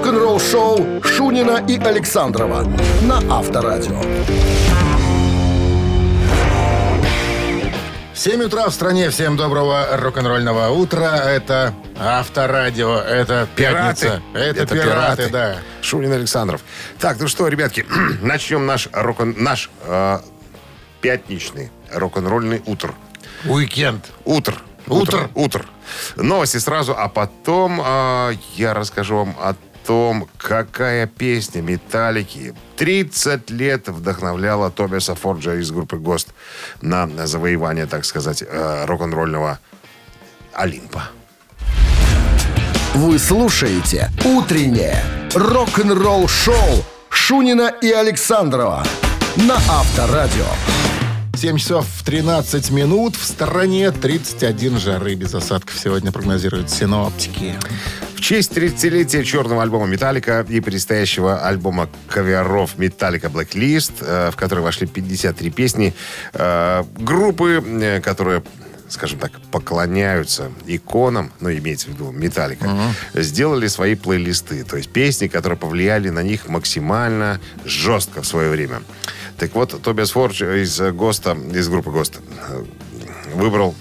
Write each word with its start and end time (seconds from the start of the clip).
Рок-н-ролл 0.00 0.40
шоу 0.40 1.02
Шунина 1.04 1.62
и 1.68 1.76
Александрова 1.76 2.62
на 3.02 3.18
Авторадио. 3.30 4.00
7 8.14 8.42
утра 8.44 8.66
в 8.70 8.72
стране. 8.72 9.10
Всем 9.10 9.36
доброго 9.36 9.88
рок-н-ролльного 9.98 10.70
утра. 10.70 11.16
Это 11.16 11.74
Авторадио. 11.98 12.96
Это 12.96 13.46
пятница. 13.54 14.22
Это, 14.32 14.62
Это 14.62 14.74
пираты, 14.74 15.16
пираты. 15.16 15.28
да. 15.30 15.56
Шунин 15.82 16.12
Александров. 16.12 16.62
Так, 16.98 17.20
ну 17.20 17.28
что, 17.28 17.46
ребятки, 17.48 17.84
начнем 18.22 18.64
наш, 18.64 18.88
рок 18.94 19.18
наш 19.20 19.68
э, 19.84 20.20
пятничный 21.02 21.70
рок-н-ролльный 21.92 22.62
утр. 22.64 22.94
Уикенд. 23.44 24.06
Утр. 24.24 24.62
Утр. 24.86 25.28
Утр. 25.34 25.66
Новости 26.16 26.56
сразу, 26.56 26.96
а 26.96 27.08
потом 27.08 27.82
э, 27.84 28.32
я 28.56 28.72
расскажу 28.72 29.16
вам 29.18 29.36
о 29.38 29.54
том, 29.90 30.28
какая 30.38 31.08
песня 31.08 31.62
Металлики 31.62 32.54
30 32.76 33.50
лет 33.50 33.88
вдохновляла 33.88 34.70
Тобиаса 34.70 35.16
Форджа 35.16 35.56
из 35.56 35.72
группы 35.72 35.96
ГОСТ 35.96 36.28
на 36.80 37.08
завоевание, 37.26 37.86
так 37.86 38.04
сказать, 38.04 38.44
э, 38.46 38.84
рок-н-ролльного 38.84 39.58
Олимпа. 40.52 41.02
Вы 42.94 43.18
слушаете 43.18 44.10
«Утреннее 44.24 45.02
рок-н-ролл-шоу» 45.34 46.84
Шунина 47.08 47.74
и 47.82 47.90
Александрова 47.90 48.84
на 49.34 49.56
Авторадио. 49.56 50.46
7 51.36 51.56
часов 51.56 51.86
13 52.04 52.70
минут. 52.70 53.16
В 53.16 53.24
стороне 53.24 53.90
31 53.90 54.78
жары 54.78 55.16
без 55.16 55.34
осадков 55.34 55.76
сегодня 55.76 56.12
прогнозируют 56.12 56.70
синоптики. 56.70 57.56
В 58.20 58.22
честь 58.22 58.52
30-летия 58.52 59.24
черного 59.24 59.62
альбома 59.62 59.86
«Металлика» 59.86 60.44
и 60.46 60.60
предстоящего 60.60 61.40
альбома 61.40 61.88
каверов 62.06 62.76
«Металлика 62.76 63.28
Blacklist», 63.28 63.92
э, 64.02 64.30
в 64.30 64.36
который 64.36 64.60
вошли 64.60 64.86
53 64.86 65.50
песни, 65.50 65.94
э, 66.34 66.84
группы, 66.98 67.64
э, 67.64 68.00
которые 68.02 68.42
скажем 68.90 69.20
так, 69.20 69.32
поклоняются 69.50 70.50
иконам, 70.66 71.32
ну, 71.40 71.50
имеется 71.50 71.86
в 71.86 71.92
виду 71.92 72.10
«Металлика», 72.10 72.68
сделали 73.14 73.68
свои 73.68 73.94
плейлисты, 73.94 74.64
то 74.64 74.76
есть 74.76 74.90
песни, 74.90 75.26
которые 75.26 75.56
повлияли 75.56 76.10
на 76.10 76.22
них 76.22 76.46
максимально 76.46 77.40
жестко 77.64 78.20
в 78.20 78.26
свое 78.26 78.50
время. 78.50 78.82
Так 79.38 79.54
вот, 79.54 79.80
Тобиас 79.82 80.10
Фордж 80.10 80.44
из 80.44 80.78
ГОСТа, 80.78 81.38
из 81.54 81.68
группы 81.70 81.90
ГОСТ, 81.90 82.18
э, 82.50 82.64
выбрал 83.34 83.74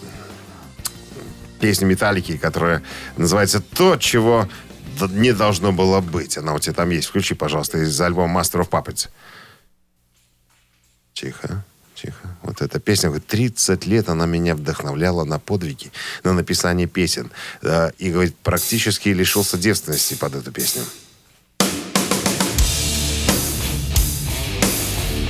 песню 1.59 1.87
Металлики, 1.87 2.37
которая 2.37 2.81
называется 3.17 3.61
«То, 3.61 3.97
чего 3.97 4.47
не 5.11 5.33
должно 5.33 5.71
было 5.71 6.01
быть». 6.01 6.37
Она 6.37 6.53
у 6.53 6.59
тебя 6.59 6.73
там 6.73 6.89
есть. 6.89 7.07
Включи, 7.07 7.33
пожалуйста, 7.33 7.77
из 7.79 7.99
альбома 8.01 8.39
Master 8.39 8.61
of 8.61 8.69
Puppets. 8.69 9.09
Тихо, 11.13 11.63
тихо. 11.95 12.37
Вот 12.43 12.61
эта 12.61 12.79
песня, 12.79 13.09
говорит, 13.09 13.27
30 13.27 13.85
лет 13.85 14.09
она 14.09 14.25
меня 14.25 14.55
вдохновляла 14.55 15.25
на 15.25 15.39
подвиги, 15.39 15.91
на 16.23 16.33
написание 16.33 16.87
песен. 16.87 17.31
И, 17.97 18.11
говорит, 18.11 18.35
практически 18.37 19.09
лишился 19.09 19.57
девственности 19.57 20.13
под 20.13 20.35
эту 20.35 20.51
песню. 20.51 20.83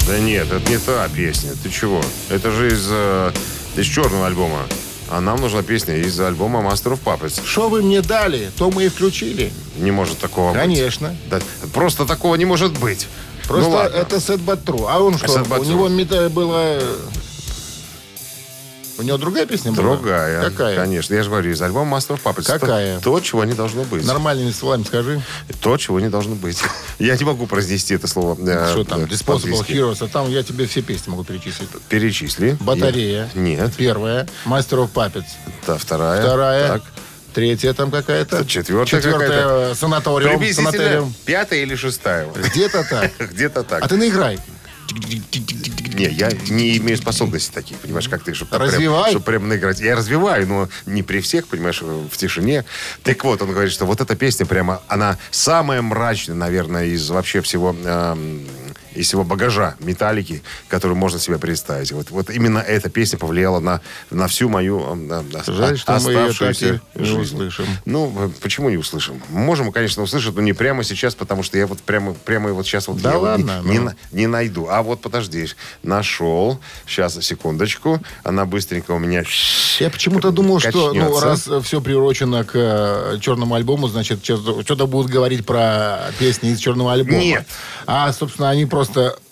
Да 0.10 0.18
нет, 0.18 0.52
это 0.52 0.68
не 0.72 0.80
та 0.80 1.08
песня. 1.08 1.52
Ты 1.62 1.70
чего? 1.70 2.04
Это 2.30 2.50
же 2.50 2.72
из, 2.72 2.88
э, 2.90 3.32
из 3.76 3.86
черного 3.86 4.26
альбома. 4.26 4.68
А 5.12 5.22
нам 5.22 5.42
нужна 5.42 5.64
песня 5.64 5.98
из 5.98 6.20
альбома 6.20 6.60
Master 6.60 6.94
of 6.94 7.00
Puppets. 7.04 7.42
Что 7.44 7.68
вы 7.70 7.82
мне 7.82 8.02
дали, 8.02 8.52
то 8.58 8.70
мы 8.70 8.86
и 8.86 8.90
включили. 8.90 9.52
Не 9.78 9.92
может 9.92 10.20
такого 10.20 10.52
быть. 10.52 10.62
Конечно. 10.62 11.16
Да, 11.30 11.40
просто 11.74 12.06
такого 12.06 12.36
не 12.36 12.46
может 12.46 12.78
быть. 12.78 13.08
Просто 13.48 13.70
ну, 13.72 13.76
ладно. 13.76 13.96
это 13.96 14.16
But 14.18 14.64
True. 14.64 14.86
А 14.88 15.00
он 15.00 15.18
что, 15.18 15.40
But 15.40 15.62
у 15.62 15.64
него 15.64 15.88
мета 15.88 16.30
было... 16.30 16.80
У 19.00 19.02
него 19.02 19.18
другая 19.18 19.46
песня 19.46 19.72
была? 19.72 19.96
Другая. 19.96 20.44
Какая? 20.50 20.76
Конечно. 20.76 21.14
Я 21.16 21.24
же 21.24 21.30
говорю, 21.30 21.52
из 21.52 21.62
альбома 21.62 21.98
Master 21.98 22.20
of 22.20 22.22
Puppets. 22.22 22.46
Какая? 22.46 23.00
То, 23.00 23.12
то, 23.18 23.20
чего 23.22 23.46
не 23.46 23.54
должно 23.54 23.84
быть. 23.84 24.06
Нормальными 24.06 24.52
словами 24.52 24.84
скажи. 24.84 25.22
То, 25.62 25.78
чего 25.78 26.02
не 26.02 26.10
должно 26.10 26.36
быть. 26.36 26.62
Я 27.00 27.16
не 27.16 27.24
могу 27.24 27.48
произнести 27.48 27.94
это 27.96 28.08
слово. 28.08 28.38
э, 28.40 28.72
Что 28.72 28.84
там? 28.84 29.04
э, 29.04 29.06
Disposable. 29.06 29.66
Heroes. 29.66 30.04
А 30.04 30.08
там 30.10 30.30
я 30.30 30.44
тебе 30.44 30.68
все 30.68 30.82
песни 30.82 31.12
могу 31.12 31.24
перечислить. 31.24 31.70
Перечисли. 31.88 32.58
Батарея. 32.60 33.30
Нет. 33.36 33.74
Первая. 33.78 34.28
Master 34.46 34.86
of 34.86 34.92
Puppets. 34.94 35.24
Да, 35.66 35.78
вторая. 35.78 36.22
Вторая. 36.22 36.68
Так. 36.68 36.82
Третья 37.34 37.74
там 37.74 37.92
какая-то. 37.92 38.44
Четвертая 38.46 39.00
Четвертая. 39.02 39.30
какая-то. 39.30 39.76
Санаториум. 39.76 40.54
Санаториум. 40.54 41.14
пятая 41.26 41.60
или 41.62 41.76
шестая. 41.76 42.28
Где-то 42.36 42.84
так. 42.90 43.12
Где-то 43.32 43.64
так. 43.64 43.82
А 43.84 43.88
ты 43.88 43.96
наиграй. 43.96 44.40
Не, 45.94 46.06
я 46.06 46.32
не 46.50 46.78
имею 46.78 46.98
способностей 46.98 47.52
таких, 47.54 47.78
понимаешь, 47.78 48.08
как 48.08 48.24
ты, 48.24 48.34
чтобы 48.34 48.52
прям, 48.58 48.70
чтобы 49.10 49.26
прям 49.26 49.48
наиграть. 49.48 49.80
Я 49.80 49.96
развиваю, 49.96 50.48
но 50.48 50.70
не 50.86 51.04
при 51.04 51.20
всех, 51.20 51.48
понимаешь, 51.48 51.82
в 51.82 52.16
тишине. 52.16 52.66
Так 53.04 53.24
вот, 53.24 53.42
он 53.42 53.52
говорит, 53.52 53.72
что 53.74 53.86
вот 53.86 54.00
эта 54.02 54.16
песня 54.16 54.46
прямо, 54.46 54.82
она 54.88 55.18
самая 55.32 55.82
мрачная, 55.82 56.36
наверное, 56.36 56.86
из 56.86 57.10
вообще 57.10 57.42
всего, 57.42 57.76
эм, 57.84 58.46
из 58.96 59.08
всего 59.08 59.24
багажа 59.24 59.76
металлики, 59.80 60.42
который 60.68 60.96
можно 60.96 61.20
себе 61.20 61.38
представить. 61.38 61.92
Вот, 61.92 62.10
вот 62.12 62.30
именно 62.30 62.60
эта 62.60 62.90
песня 62.90 63.18
повлияла 63.20 63.60
на, 63.60 63.82
на 64.12 64.28
всю 64.28 64.50
мою 64.50 64.80
эм, 64.82 65.12
э, 65.12 65.24
Жаль, 65.48 65.78
что 65.78 66.00
мы 66.00 66.12
ее 66.12 66.20
оставшуюся 66.26 66.82
и 66.96 67.00
не 67.00 67.06
жизнь. 67.06 67.36
услышим. 67.36 67.66
Ну, 67.86 68.14
э, 68.18 68.30
почему 68.42 68.70
не 68.70 68.78
услышим? 68.78 69.22
Можем, 69.30 69.72
конечно, 69.72 70.04
услышать, 70.04 70.36
но 70.36 70.42
не 70.42 70.54
прямо 70.54 70.84
сейчас, 70.84 71.16
потому 71.16 71.44
что 71.44 71.58
я 71.58 71.68
вот 71.68 71.80
прямо, 71.82 72.14
прямо 72.14 72.52
вот 72.54 72.66
сейчас 72.66 72.88
вот 72.88 73.02
Да 73.02 73.12
я 73.12 73.18
не- 73.18 73.22
ладно, 73.24 73.62
не, 73.64 73.80
ну. 73.80 73.86
на- 73.86 73.96
не 74.12 74.28
найду. 74.28 74.68
А 74.70 74.82
вот 74.82 75.02
подожди, 75.02 75.48
нашел. 75.84 76.60
Сейчас, 76.86 77.18
секундочку. 77.24 78.02
Она 78.24 78.46
быстренько 78.46 78.92
у 78.92 79.00
меня... 79.00 79.24
Я 79.80 79.90
почему-то 79.90 80.32
думал, 80.32 80.60
что 80.60 80.94
ну, 80.94 81.20
раз 81.20 81.50
все 81.64 81.82
приурочено 81.82 82.44
к 82.44 82.52
э, 82.56 83.18
черному 83.22 83.56
альбому, 83.56 83.88
значит, 83.88 84.24
что- 84.24 84.62
что-то 84.64 84.88
будут 84.88 85.12
говорить 85.12 85.46
про 85.46 86.12
песни 86.20 86.50
из 86.52 86.60
черного 86.60 86.94
альбома. 86.94 87.20
Нет. 87.20 87.48
А, 87.86 88.12
собственно, 88.14 88.50
они 88.50 88.66
просто, 88.66 88.79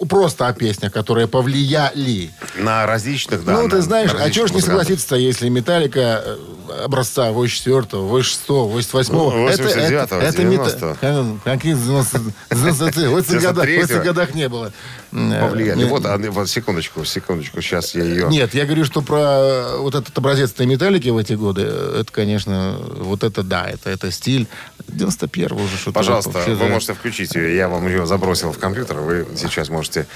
просто 0.09 0.47
о 0.47 0.53
песнях, 0.53 0.91
которые 0.91 1.27
повлияли. 1.27 2.29
На 2.57 2.85
различных, 2.85 3.43
да. 3.45 3.53
ну, 3.53 3.69
ты 3.69 3.81
знаешь, 3.81 4.13
на 4.13 4.23
а 4.23 4.29
чего 4.29 4.47
ж 4.47 4.51
не 4.51 4.61
согласиться, 4.61 5.15
если 5.15 5.49
Металлика 5.49 6.23
э, 6.25 6.37
образца 6.85 7.31
84 7.31 8.01
86 8.03 8.49
88 8.49 9.13
Ну, 9.13 9.47
это, 9.47 9.63
89-го, 9.63 9.95
это, 9.97 10.15
это 10.15 10.41
90-го. 10.41 10.87
мета- 11.01 11.39
Какие 11.43 11.73
90 11.73 12.21
90 12.51 13.09
в 13.09 13.17
этих 13.17 13.41
годах, 13.41 13.65
в 13.65 13.67
этих 13.69 13.89
93-го. 13.95 14.03
годах 14.03 14.33
не 14.35 14.49
было. 14.49 14.71
Э, 15.11 15.41
Повлияли. 15.41 15.85
Вот, 15.85 16.05
а, 16.05 16.17
вот, 16.17 16.49
секундочку, 16.49 17.05
секундочку. 17.05 17.61
Сейчас 17.61 17.95
я 17.95 18.03
ее... 18.03 18.27
Нет, 18.29 18.53
я 18.53 18.65
говорю, 18.65 18.85
что 18.85 19.01
про 19.01 19.19
э, 19.19 19.77
вот 19.77 19.95
этот 19.95 20.17
образец 20.17 20.51
этой 20.51 20.65
металлики 20.65 21.09
в 21.09 21.17
эти 21.17 21.33
годы, 21.33 21.63
э, 21.65 22.01
это, 22.01 22.11
конечно, 22.11 22.77
вот 22.97 23.23
это 23.23 23.43
да, 23.43 23.67
это, 23.67 23.89
это 23.89 24.11
стиль 24.11 24.47
91 24.87 25.53
уже 25.53 25.77
что-то. 25.77 25.93
Пожалуйста, 25.93 26.31
вообще, 26.31 26.53
вы 26.53 26.65
да. 26.65 26.71
можете 26.73 26.93
включить 26.93 27.35
ее. 27.35 27.55
Я 27.55 27.69
вам 27.69 27.87
ее 27.87 28.05
забросил 28.05 28.51
в 28.51 28.57
компьютер. 28.57 28.97
Вы 28.97 29.27
сейчас 29.37 29.69
можете 29.69 30.07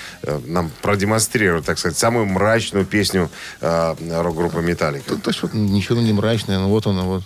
нам 0.46 0.72
продемонстрировать, 0.82 1.66
так 1.66 1.80
сказать, 1.80 1.98
самую 1.98 2.26
мрачную 2.26 2.86
песню 2.86 3.30
э, 3.62 3.96
рок-группы 4.22 4.62
«Металлика». 4.62 5.10
Тут 5.10 5.24
то, 5.24 5.32
что 5.32 5.50
ничего 5.54 6.02
не 6.02 6.14
мрачное, 6.14 6.60
ну 6.60 6.70
вот 6.70 6.88
оно 6.88 7.06
вот. 7.06 7.24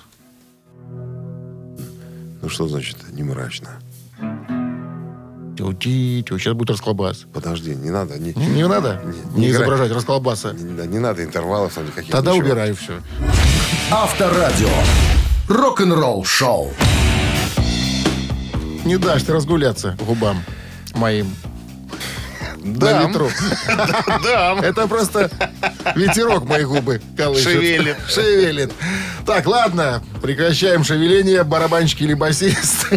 Ну, 2.42 2.50
что 2.50 2.68
значит 2.68 2.98
не 3.12 3.24
мрачно? 3.24 3.80
Сейчас 5.58 6.54
будет 6.54 6.70
расколбас. 6.72 7.26
Подожди, 7.34 7.76
не 7.76 7.90
надо. 7.90 8.18
Не, 8.20 8.34
Не, 8.34 8.48
не 8.48 8.68
надо 8.68 9.02
Не 9.34 9.42
не, 9.42 9.50
играй. 9.50 9.62
изображать 9.64 9.92
расколбаса. 9.92 10.54
не, 10.54 10.74
да, 10.76 10.86
не 10.86 11.00
надо 11.00 11.24
интервалов 11.24 11.74
там 11.74 11.86
никаких. 11.86 12.12
Тогда 12.12 12.32
ничего. 12.32 12.46
убираю 12.48 12.76
все. 12.76 12.94
Авторадио. 13.92 14.70
Рок-н-ролл 15.48 16.24
шоу. 16.26 16.72
Не 18.84 18.98
дашь 18.98 19.24
ты 19.24 19.34
разгуляться 19.34 19.98
губам 20.06 20.44
моим. 20.96 21.28
На 22.66 22.80
Дам. 22.80 23.08
ветру. 23.08 23.30
Да. 24.24 24.58
Это 24.62 24.88
просто 24.88 25.30
ветерок 25.96 26.46
мои 26.46 26.64
губы 26.64 27.00
колышет. 27.16 27.44
Шевелит. 27.44 27.98
Шевелит. 28.10 28.72
Так, 29.26 29.46
ладно, 29.46 30.02
прекращаем 30.22 30.84
шевеление, 30.84 31.44
барабанщик 31.44 32.02
или 32.02 32.16
басист. 32.16 32.88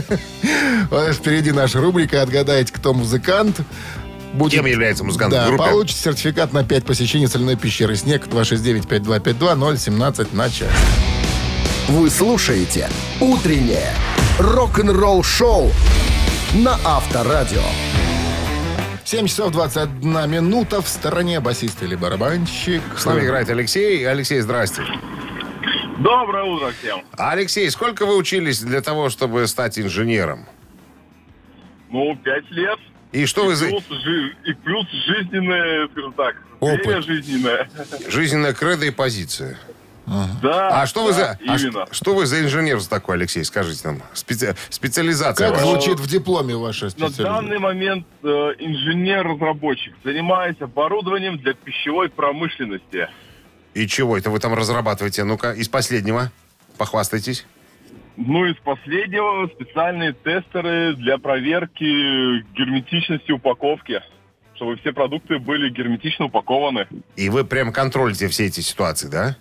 Вот 0.91 1.15
Впереди 1.15 1.53
наша 1.53 1.81
рубрика 1.81 2.23
«Отгадайте, 2.23 2.73
кто 2.73 2.94
музыкант». 2.94 3.61
Будет... 4.32 4.53
Кем 4.53 4.65
является 4.67 5.05
музыкант 5.05 5.32
да, 5.32 5.44
в 5.44 5.49
группе? 5.49 5.65
получите 5.70 6.00
сертификат 6.00 6.53
на 6.53 6.65
5 6.65 6.85
посещений 6.85 7.29
соляной 7.29 7.56
пещеры 7.56 7.97
«Снег» 7.97 8.26
269-5252-017 8.26 10.35
на 10.35 10.50
час. 10.50 10.69
Вы 11.88 12.11
слушаете 12.11 12.88
«Утреннее 13.20 13.93
рок-н-ролл 14.38 15.23
шоу» 15.23 15.70
на 16.55 16.79
Авторадио. 16.85 17.62
7 19.08 19.26
часов 19.26 19.52
21 19.52 20.31
минута. 20.31 20.82
В 20.82 20.88
стороне 20.88 21.40
басист 21.40 21.82
или 21.82 21.96
барабанщик. 21.96 22.82
С 22.94 23.06
нами 23.06 23.25
играет 23.25 23.49
Алексей. 23.49 24.06
Алексей, 24.06 24.38
здрасте. 24.40 24.82
Доброе 25.99 26.44
утро 26.44 26.70
всем. 26.78 27.00
Алексей, 27.16 27.70
сколько 27.70 28.05
вы 28.05 28.19
учились 28.19 28.60
для 28.60 28.82
того, 28.82 29.08
чтобы 29.08 29.46
стать 29.46 29.78
инженером? 29.78 30.44
Ну, 31.88 32.16
пять 32.22 32.50
лет. 32.50 32.78
И 33.12 33.25
что 33.25 33.46
вы 33.46 33.55
за... 33.55 33.69
Плюс, 33.69 33.84
жи- 33.88 34.37
и 34.44 34.52
плюс 34.52 34.87
жизненное, 34.90 35.88
скажем 35.88 36.12
так, 36.12 36.37
Опыт. 36.60 36.84
время 36.84 37.00
жизненное. 37.00 37.70
Жизненная 38.10 38.52
кредо 38.52 38.84
и 38.84 38.90
позиция. 38.90 39.56
Да, 40.43 40.82
А 40.82 40.87
что 40.87 41.05
вы 41.05 41.12
за... 41.12 41.32
а 41.32 41.56
Именно. 41.56 41.87
ш- 41.87 41.88
что 41.93 42.14
вы 42.14 42.26
за 42.26 42.40
инженер 42.43 42.82
такой, 42.84 43.16
Алексей? 43.16 43.44
Скажите 43.44 43.88
нам. 43.88 44.02
Специ- 44.14 44.56
Специализация 44.70 45.49
Как 45.50 45.56
ваша. 45.60 45.70
звучит 45.70 46.00
в 46.00 46.06
дипломе 46.08 46.56
ваша 46.56 46.87
На 46.87 46.90
специальность? 46.90 47.19
данный 47.25 47.58
момент 47.58 48.06
э, 48.22 48.26
инженер-разработчик. 48.58 49.94
Занимаюсь 50.05 50.56
оборудованием 50.60 51.38
для 51.38 51.55
пищевой 51.55 52.08
промышленности. 52.08 53.08
И 53.75 53.87
чего 53.87 54.16
это 54.16 54.31
вы 54.31 54.38
там 54.40 54.55
разрабатываете? 54.55 55.25
Ну-ка, 55.25 55.52
из 55.52 55.69
последнего. 55.69 56.31
Похвастайтесь. 56.76 57.46
Ну, 58.16 58.46
из 58.46 58.56
последнего 58.56 59.46
специальные 59.49 60.12
тестеры 60.12 60.94
для 60.94 61.19
проверки 61.19 61.84
герметичности 62.56 63.31
упаковки. 63.32 64.02
Чтобы 64.56 64.76
все 64.78 64.93
продукты 64.93 65.38
были 65.38 65.70
герметично 65.70 66.25
упакованы. 66.25 66.88
И 67.14 67.28
вы 67.28 67.44
прям 67.44 67.72
контролите 67.72 68.26
все 68.26 68.46
эти 68.46 68.60
ситуации, 68.60 69.06
да? 69.08 69.37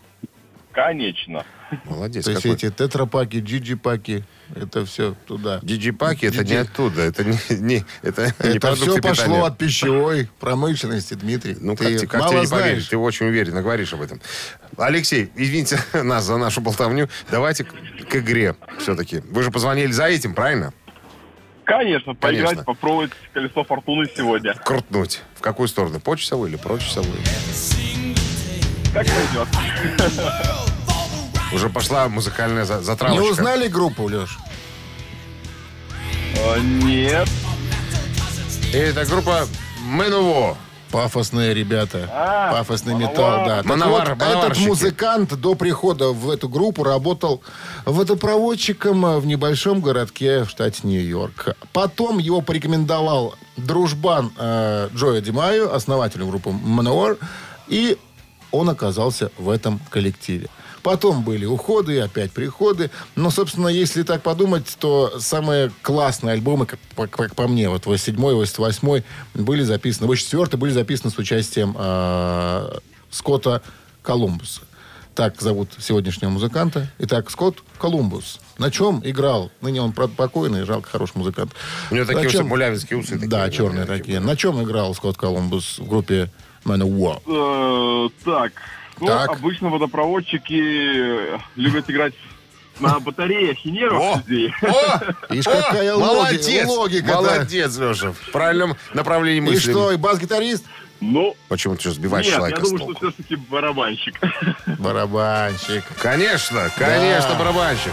Конечно. 0.78 1.44
Молодец 1.86 2.26
То 2.26 2.32
есть 2.32 2.46
эти 2.46 2.70
тетрапаки, 2.70 3.38
джиджи-паки, 3.38 4.24
это 4.56 4.86
все 4.86 5.16
туда. 5.26 5.60
Диджипаки 5.64 6.28
это 6.28 6.44
не 6.44 6.54
оттуда, 6.54 7.02
это 7.02 7.24
не, 7.24 7.36
не- 7.50 7.86
это 8.04 8.32
не 8.44 8.50
Это 8.58 8.60
продукты 8.60 8.92
все 8.92 9.02
пошло 9.02 9.26
питания. 9.26 9.44
от 9.48 9.58
пищевой 9.58 10.30
промышленности, 10.40 11.16
Дмитрий. 11.16 11.58
Ну, 11.60 11.76
ты 11.76 11.98
как, 12.02 12.12
как 12.12 12.20
мало 12.22 12.32
тебе 12.32 12.42
не 12.42 12.46
знаешь. 12.46 12.64
поверить? 12.66 12.90
Ты 12.92 12.98
очень 12.98 13.26
уверенно 13.26 13.64
говоришь 13.64 13.92
об 13.92 14.02
этом. 14.04 14.22
Алексей, 14.78 15.32
извините 15.36 15.80
нас 15.94 16.26
за 16.26 16.38
нашу 16.38 16.62
болтовню. 16.62 17.10
Давайте 17.32 17.64
к, 17.64 17.70
к 18.08 18.16
игре 18.18 18.56
все-таки. 18.78 19.24
Вы 19.32 19.42
же 19.42 19.50
позвонили 19.50 19.92
за 19.92 20.06
этим, 20.06 20.36
правильно? 20.36 20.76
Конечно, 21.64 22.14
поиграть, 22.14 22.50
Конечно. 22.50 22.64
попробовать 22.66 23.12
колесо 23.34 23.64
фортуны 23.64 24.08
сегодня. 24.16 24.54
Крутнуть. 24.54 25.22
В 25.34 25.42
какую 25.42 25.68
сторону? 25.70 26.00
По 26.00 26.16
часовой 26.16 26.50
или 26.52 26.56
про 26.58 26.78
часовую? 26.78 27.18
Как 28.94 29.06
пойдет. 29.06 29.48
Уже 31.54 31.70
пошла 31.70 32.08
музыкальная 32.10 32.66
за- 32.66 32.78
Не 32.80 32.84
затравочка. 32.84 33.24
узнали 33.32 33.68
группу, 33.68 34.04
Леш? 34.08 34.38
А, 36.46 36.60
Нет. 36.60 37.28
И 38.74 38.78
это 38.78 39.06
группа 39.06 39.48
Менуво. 39.86 40.58
Пафосные 40.92 41.54
ребята. 41.54 42.10
А, 42.14 42.52
Пафосный 42.52 42.94
Мановар. 42.94 43.12
металл, 43.12 43.46
да. 43.46 43.58
Так 43.58 43.66
Мановар- 43.66 44.10
вот, 44.12 44.20
мановарщики. 44.20 44.52
этот 44.62 44.68
музыкант 44.68 45.34
до 45.36 45.54
прихода 45.56 46.10
в 46.14 46.30
эту 46.30 46.48
группу 46.48 46.84
работал 46.84 47.42
водопроводчиком 47.86 49.20
в 49.20 49.26
небольшом 49.26 49.82
городке 49.82 50.44
в 50.46 50.50
штате 50.50 50.82
Нью-Йорк. 50.84 51.58
Потом 51.74 52.20
его 52.20 52.40
порекомендовал 52.42 53.36
дружбан 53.58 54.32
э, 54.38 54.90
Джоя 54.96 55.20
Димаю, 55.20 55.74
основателю 55.76 56.28
группы 56.28 56.52
Manowar, 56.52 57.18
и 57.68 57.98
он 58.52 58.70
оказался 58.70 59.30
в 59.38 59.50
этом 59.50 59.80
коллективе. 59.90 60.48
Потом 60.88 61.22
были 61.22 61.44
уходы 61.44 61.96
и 61.96 61.98
опять 61.98 62.32
приходы. 62.32 62.90
Но, 63.18 63.30
собственно, 63.30 63.68
если 63.68 64.04
так 64.04 64.22
подумать, 64.22 64.78
то 64.80 65.20
самые 65.20 65.70
классные 65.82 66.32
альбомы, 66.32 66.66
как 66.66 66.80
по, 66.96 67.08
как 67.08 67.36
по 67.36 67.46
мне, 67.46 67.68
вот 67.68 67.86
87 67.86 68.18
88 68.18 69.04
были 69.34 69.64
записаны, 69.64 70.08
84 70.08 70.58
были 70.58 70.72
записаны 70.72 71.12
с 71.12 71.18
участием 71.18 71.76
э, 71.78 72.70
Скотта 73.12 73.62
Колумбуса. 74.02 74.62
Так 75.14 75.42
зовут 75.42 75.72
сегодняшнего 75.78 76.30
музыканта. 76.30 76.90
Итак, 77.00 77.32
Скотт 77.32 77.58
Колумбус. 77.80 78.40
На 78.58 78.72
чем 78.72 79.02
играл? 79.04 79.52
Ныне 79.60 79.82
он, 79.82 79.92
покойный, 79.92 80.64
жалко, 80.64 80.90
хороший 80.90 81.18
музыкант. 81.18 81.52
У 81.92 81.96
него 81.96 82.06
такие 82.06 82.22
На 82.22 82.28
усы, 82.30 82.38
чем- 82.38 82.48
мулявинские 82.48 82.98
усы. 82.98 83.16
такие, 83.16 83.28
Да, 83.30 83.50
черные 83.50 83.84
такие 83.84 84.00
такие. 84.00 84.20
На 84.22 84.38
чем 84.38 84.64
играл 84.64 84.96
Скотт 84.96 85.18
Колумбус 85.18 85.80
в 85.80 85.86
группе 85.90 86.32
Manowar? 86.64 87.20
Э, 87.28 88.10
Так. 88.24 88.54
Ну, 89.00 89.08
Так. 89.08 89.30
обычно 89.32 89.70
водопроводчики 89.70 91.36
э, 91.36 91.40
любят 91.56 91.90
играть 91.90 92.14
на 92.80 93.00
батареях 93.00 93.58
и 93.66 93.72
нервах 93.72 94.02
О! 94.02 94.18
людей. 94.28 94.54
О! 94.62 95.00
О! 95.96 96.00
молодец! 96.00 96.68
логика-то. 96.68 97.16
Молодец, 97.22 97.78
Леша. 97.78 98.12
В 98.12 98.32
правильном 98.32 98.76
направлении 98.94 99.40
И 99.40 99.54
мысли. 99.54 99.72
что, 99.72 99.92
и 99.92 99.98
бас-гитарист? 99.98 100.66
Ну, 101.00 101.36
Почему 101.48 101.76
ты 101.76 101.82
что, 101.82 101.92
сбиваешь 101.92 102.26
нет, 102.26 102.34
я 102.34 102.38
человека 102.40 102.66
с 102.66 102.70
думаю, 102.72 102.80
толку? 102.86 102.98
что 102.98 103.12
все-таки 103.12 103.36
барабанщик. 103.36 104.16
Барабанщик. 104.80 105.84
Конечно, 106.02 106.72
конечно, 106.76 107.30
Да. 107.34 107.36
барабанщик. 107.40 107.92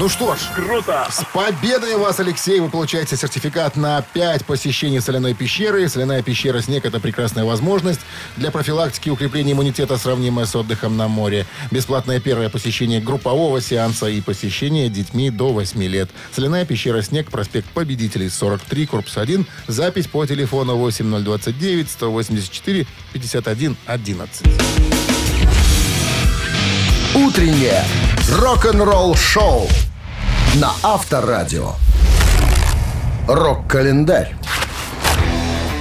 Ну 0.00 0.08
что 0.08 0.34
ж, 0.34 0.38
Круто! 0.54 1.06
с 1.10 1.22
победой 1.34 1.94
вас, 1.98 2.18
Алексей! 2.20 2.58
Вы 2.58 2.70
получаете 2.70 3.18
сертификат 3.18 3.76
на 3.76 4.00
5 4.00 4.46
посещений 4.46 4.98
соляной 4.98 5.34
пещеры. 5.34 5.86
Соляная 5.90 6.22
пещера 6.22 6.62
«Снег»— 6.62 6.84
это 6.86 7.00
прекрасная 7.00 7.44
возможность 7.44 8.00
для 8.38 8.50
профилактики 8.50 9.08
и 9.08 9.10
укрепления 9.10 9.52
иммунитета, 9.52 9.98
сравнимая 9.98 10.46
с 10.46 10.56
отдыхом 10.56 10.96
на 10.96 11.06
море. 11.06 11.44
Бесплатное 11.70 12.18
первое 12.18 12.48
посещение 12.48 13.02
группового 13.02 13.60
сеанса 13.60 14.06
и 14.06 14.22
посещение 14.22 14.88
детьми 14.88 15.28
до 15.28 15.52
8 15.52 15.82
лет. 15.82 16.08
Соляная 16.34 16.64
пещера 16.64 17.02
«Снег», 17.02 17.30
проспект 17.30 17.68
Победителей, 17.68 18.30
43, 18.30 18.86
корпус 18.86 19.18
1. 19.18 19.46
Запись 19.68 20.06
по 20.06 20.24
телефону 20.24 20.76
8029 20.76 21.90
184 21.90 22.86
51 23.12 23.76
11. 23.84 24.46
Утреннее 27.14 27.84
рок-н-ролл-шоу 28.30 29.68
на 30.56 30.72
Авторадио. 30.82 31.74
Рок-календарь. 33.28 34.34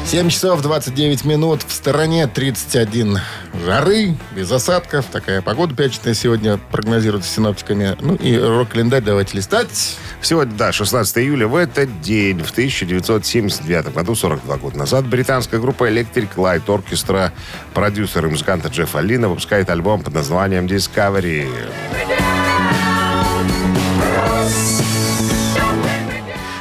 7 0.06 0.30
часов 0.30 0.62
29 0.62 1.25
минут. 1.25 1.63
В 1.68 1.71
стороне 1.71 2.27
31 2.27 3.19
жары, 3.66 4.16
без 4.36 4.51
осадков. 4.51 5.06
Такая 5.12 5.42
погода 5.42 5.75
пятничная 5.75 6.13
сегодня 6.13 6.60
прогнозируется 6.71 7.31
синоптиками. 7.31 7.98
Ну 8.00 8.13
и 8.16 8.38
рок-календарь 8.38 9.01
давайте 9.01 9.38
листать. 9.38 9.98
Сегодня, 10.21 10.56
да, 10.56 10.72
16 10.72 11.18
июля, 11.18 11.48
в 11.48 11.56
этот 11.56 12.01
день, 12.01 12.44
в 12.44 12.51
1979 12.51 13.94
году, 13.94 14.13
42 14.13 14.57
года 14.57 14.77
назад, 14.77 15.07
британская 15.07 15.60
группа 15.60 15.89
Electric 15.89 16.36
Light 16.36 16.65
Orchestra, 16.68 17.31
продюсер 17.74 18.25
и 18.25 18.30
музыканта 18.30 18.68
Джеффа 18.68 19.00
Лина, 19.00 19.30
выпускает 19.30 19.69
альбом 19.69 20.04
под 20.04 20.13
названием 20.13 20.68
Discovery. 20.68 21.48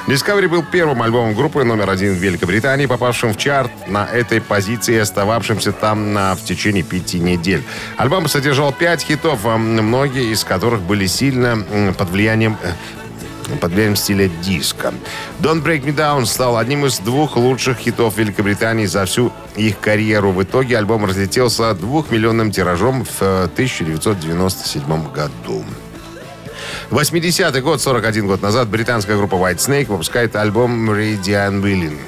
Discovery 0.08 0.48
был 0.48 0.62
первым 0.62 1.02
альбомом 1.02 1.34
группы 1.34 1.64
номер 1.64 1.90
один 1.90 2.14
в 2.14 2.16
Великобритании, 2.16 2.86
попавшим 2.86 3.34
в 3.34 3.36
чарт 3.36 3.70
на 3.88 4.06
этой 4.06 4.40
позиции 4.40 4.94
и 4.94 4.98
остававшимся 4.98 5.70
там 5.72 6.14
на, 6.14 6.34
в 6.34 6.42
течение 6.42 6.82
пяти 6.82 7.20
недель. 7.20 7.62
Альбом 7.98 8.26
содержал 8.26 8.72
пять 8.72 9.02
хитов, 9.02 9.44
многие 9.44 10.32
из 10.32 10.44
которых 10.44 10.80
были 10.80 11.04
сильно 11.04 11.92
под 11.98 12.08
влиянием 12.08 12.56
э, 12.62 12.72
под 13.60 13.72
влиянием 13.72 13.96
стиля 13.96 14.30
диска. 14.42 14.94
Don't 15.40 15.62
Break 15.62 15.84
Me 15.84 15.94
Down 15.94 16.24
стал 16.24 16.56
одним 16.56 16.86
из 16.86 17.00
двух 17.00 17.36
лучших 17.36 17.76
хитов 17.76 18.16
Великобритании 18.16 18.86
за 18.86 19.04
всю 19.04 19.30
их 19.56 19.78
карьеру. 19.78 20.32
В 20.32 20.42
итоге 20.42 20.78
альбом 20.78 21.04
разлетелся 21.04 21.74
двухмиллионным 21.74 22.50
тиражом 22.50 23.04
в 23.04 23.20
э, 23.20 23.44
1997 23.44 25.12
году. 25.12 25.64
80-й 26.90 27.60
год, 27.60 27.80
41 27.82 28.26
год 28.26 28.42
назад, 28.42 28.68
британская 28.68 29.16
группа 29.16 29.34
White 29.34 29.58
Snake 29.58 29.86
выпускает 29.88 30.34
альбом 30.36 30.90
Radiant 30.90 31.62
Willing. 31.62 31.98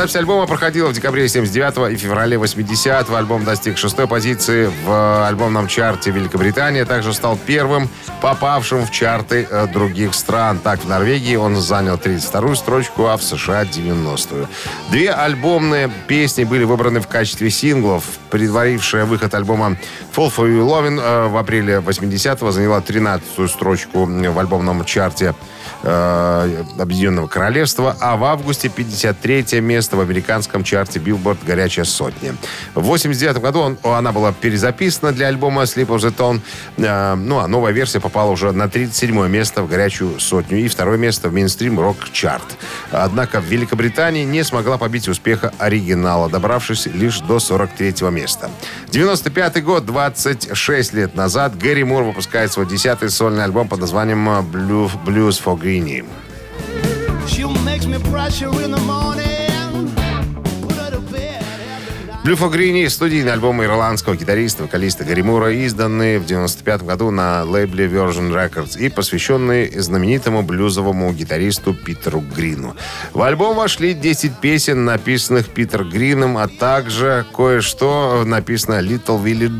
Запись 0.00 0.16
альбома 0.16 0.46
проходила 0.46 0.88
в 0.88 0.94
декабре 0.94 1.28
79 1.28 1.92
и 1.92 1.96
феврале 1.98 2.38
80 2.38 3.10
Альбом 3.10 3.44
достиг 3.44 3.76
шестой 3.76 4.08
позиции 4.08 4.72
в 4.86 5.26
альбомном 5.26 5.68
чарте 5.68 6.10
Великобритании. 6.10 6.84
Также 6.84 7.12
стал 7.12 7.36
первым 7.36 7.86
попавшим 8.22 8.86
в 8.86 8.90
чарты 8.90 9.46
э, 9.50 9.66
других 9.66 10.14
стран. 10.14 10.58
Так, 10.58 10.80
в 10.80 10.88
Норвегии 10.88 11.36
он 11.36 11.56
занял 11.56 11.96
32-ю 11.96 12.54
строчку, 12.54 13.08
а 13.08 13.18
в 13.18 13.22
США 13.22 13.64
90-ю. 13.64 14.48
Две 14.90 15.10
альбомные 15.10 15.90
песни 16.06 16.44
были 16.44 16.64
выбраны 16.64 17.00
в 17.00 17.06
качестве 17.06 17.50
синглов. 17.50 18.04
Предварившая 18.30 19.04
выход 19.04 19.34
альбома 19.34 19.76
Fall 20.16 20.32
for 20.34 20.48
You 20.48 20.66
Lovin' 20.66 20.98
э, 20.98 21.28
в 21.28 21.36
апреле 21.36 21.80
80-го 21.80 22.50
заняла 22.52 22.78
13-ю 22.78 23.48
строчку 23.48 24.06
в 24.06 24.38
альбомном 24.38 24.82
чарте 24.86 25.34
э, 25.82 26.64
Объединенного 26.78 27.26
Королевства, 27.26 27.96
а 28.00 28.16
в 28.16 28.24
августе 28.24 28.68
53 28.68 29.60
место 29.60 29.96
в 29.96 30.00
американском 30.00 30.64
чарте 30.64 30.98
Billboard 30.98 31.38
«Горячая 31.46 31.84
сотня». 31.84 32.34
В 32.74 32.82
89 32.82 33.38
году 33.38 33.60
он, 33.60 33.78
она 33.82 34.12
была 34.12 34.32
перезаписана 34.32 35.12
для 35.12 35.28
альбома 35.28 35.62
«Sleep 35.62 35.86
of 35.86 35.98
the 35.98 36.14
Tone». 36.14 36.40
Э, 36.78 37.14
ну, 37.14 37.38
а 37.38 37.48
новая 37.48 37.72
версия 37.72 38.00
попала 38.00 38.30
уже 38.30 38.52
на 38.52 38.68
37 38.68 39.28
место 39.28 39.62
в 39.62 39.68
«Горячую 39.68 40.20
сотню» 40.20 40.58
и 40.58 40.68
второе 40.68 40.98
место 40.98 41.28
в 41.28 41.32
мейнстрим 41.32 41.78
рок-чарт. 41.78 42.44
Однако 42.90 43.40
в 43.40 43.44
Великобритании 43.44 44.24
не 44.24 44.44
смогла 44.44 44.78
побить 44.78 45.08
успеха 45.08 45.52
оригинала, 45.58 46.28
добравшись 46.28 46.86
лишь 46.86 47.20
до 47.20 47.40
43 47.40 48.10
места. 48.10 48.50
95 48.90 49.62
год, 49.64 49.86
26 49.86 50.94
лет 50.94 51.14
назад, 51.14 51.56
Гэри 51.56 51.84
Мур 51.84 52.02
выпускает 52.02 52.52
свой 52.52 52.66
десятый 52.66 53.10
сольный 53.10 53.44
альбом 53.44 53.68
под 53.68 53.80
названием 53.80 54.28
Blue, 54.28 54.90
«Blues 55.04 55.42
for 55.42 55.60
Greenie». 55.70 56.02
She'll 57.28 57.54
make 57.62 57.86
me 57.86 57.98
her 58.40 58.48
in 58.64 58.72
the 58.72 58.80
morning. 58.80 59.29
Greenie– 62.30 62.88
студийный 62.90 63.32
альбом 63.32 63.60
ирландского 63.64 64.14
гитариста, 64.14 64.62
вокалиста 64.62 65.02
Гарри 65.04 65.22
Мура, 65.22 65.52
изданный 65.52 66.18
в 66.18 66.26
95 66.26 66.82
году 66.84 67.10
на 67.10 67.42
лейбле 67.42 67.86
Virgin 67.86 68.30
Records 68.30 68.78
и 68.78 68.88
посвященный 68.88 69.80
знаменитому 69.80 70.42
блюзовому 70.42 71.12
гитаристу 71.12 71.74
Питеру 71.74 72.20
Грину. 72.20 72.76
В 73.12 73.22
альбом 73.22 73.56
вошли 73.56 73.94
10 73.94 74.38
песен, 74.38 74.84
написанных 74.84 75.48
Питер 75.48 75.82
Грином, 75.82 76.38
а 76.38 76.46
также 76.46 77.26
кое-что 77.34 78.22
написано 78.24 78.78
Литл 78.78 79.18
Вилли 79.18 79.50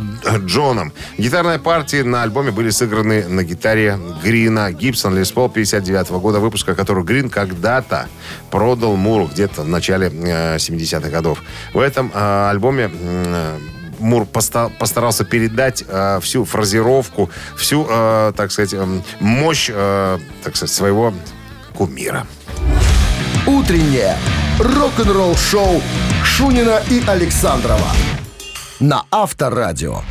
Джоном. 0.47 0.93
Гитарные 1.19 1.59
партии 1.59 2.03
на 2.03 2.23
альбоме 2.23 2.53
были 2.53 2.71
сыграны 2.71 3.27
на 3.27 3.43
гитаре 3.43 3.99
Грина 4.23 4.71
Гибсон 4.71 5.17
Лес 5.17 5.33
Пол 5.33 5.49
59 5.49 6.11
года 6.11 6.39
выпуска, 6.39 6.77
которую 6.77 7.05
Грин 7.05 7.31
когда-то 7.31 8.09
продал 8.53 8.95
Муру 8.95 9.27
где-то 9.27 9.63
в 9.63 9.69
начале 9.69 10.07
э, 10.07 10.57
70-х 10.57 11.09
годов. 11.09 11.43
В 11.75 11.81
этом 11.81 12.13
э, 12.15 12.51
альбоме 12.61 12.91
э, 12.93 13.59
Мур 14.01 14.25
поста- 14.27 14.71
постарался 14.79 15.25
передать 15.25 15.85
э, 15.89 16.21
всю 16.23 16.45
фразировку, 16.45 17.31
всю, 17.57 17.87
э, 17.91 18.33
так 18.37 18.53
сказать, 18.53 18.75
э, 18.75 19.01
мощь, 19.21 19.71
э, 19.73 20.19
так 20.45 20.57
сказать, 20.57 20.75
своего 20.75 21.13
кумира. 21.75 22.27
Утреннее 23.47 24.17
рок-н-ролл-шоу 24.59 25.83
Шунина 26.25 26.83
и 26.91 27.03
Александрова 27.07 27.89
на 28.81 29.05
Авторадио. 29.11 30.03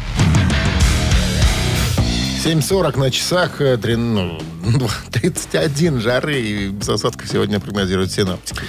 7.40 2.43 2.97
на 2.97 3.11
часах, 3.11 3.61
э, 3.61 3.77
три- 3.77 3.95
ну, 3.95 4.39
31 5.11 6.01
жары 6.01 6.39
и 6.39 6.67
без 6.69 6.89
осадков 6.89 7.27
сегодня 7.29 7.59
прогнозируют 7.59 8.11
синоптики. 8.11 8.59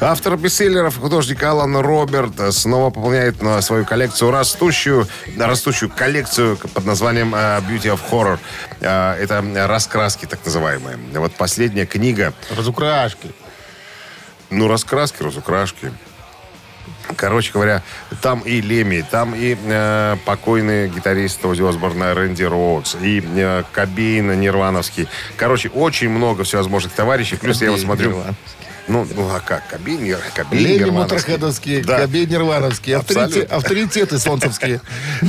Автор 0.00 0.36
бестселлеров, 0.36 0.98
художник 0.98 1.42
Алан 1.42 1.76
Роберт, 1.76 2.54
снова 2.54 2.90
пополняет 2.90 3.42
на 3.42 3.60
свою 3.62 3.84
коллекцию 3.84 4.30
растущую, 4.30 5.06
растущую 5.38 5.90
коллекцию 5.90 6.56
под 6.56 6.84
названием 6.84 7.34
э, 7.34 7.60
Beauty 7.60 7.94
of 7.94 8.00
Horror. 8.10 8.38
Э, 8.80 9.14
Это 9.20 9.44
раскраски, 9.66 10.26
так 10.26 10.44
называемые. 10.44 10.98
Вот 11.14 11.32
последняя 11.34 11.86
книга 11.86 12.32
Разукрашки. 12.56 13.30
Ну, 14.50 14.66
раскраски, 14.68 15.22
разукрашки. 15.22 15.92
Короче 17.16 17.52
говоря, 17.52 17.82
там 18.22 18.40
и 18.40 18.60
Леми, 18.60 19.04
там 19.10 19.34
и 19.34 19.56
э, 19.60 20.16
покойный 20.24 20.88
гитарист 20.88 21.44
Ози 21.44 21.62
Осборна 21.68 22.14
Рэнди 22.14 22.44
Роудс, 22.44 22.96
и 23.00 23.22
э, 23.36 23.62
Кобейн 23.72 24.38
Нирвановский. 24.40 25.08
Короче, 25.36 25.68
очень 25.70 26.08
много 26.08 26.44
всевозможных 26.44 26.92
товарищей. 26.92 27.36
Плюс 27.36 27.60
я 27.62 27.70
вот 27.70 27.80
смотрю... 27.80 28.22
Ну, 28.88 29.06
ну, 29.14 29.28
а 29.32 29.38
как? 29.40 29.68
Кобейн, 29.68 30.02
Нир- 30.02 30.18
Кобейн 30.34 30.64
Лени 30.64 30.78
Нирвановский. 30.78 31.14
Моторхедовские, 31.16 31.84
Да. 31.84 31.98
Кобей 32.00 32.26
Нирвановские, 32.26 32.96
авторитет- 32.96 33.24
Абсолютно. 33.24 33.56
авторитеты 33.56 34.18
солнцевские. 34.20 34.80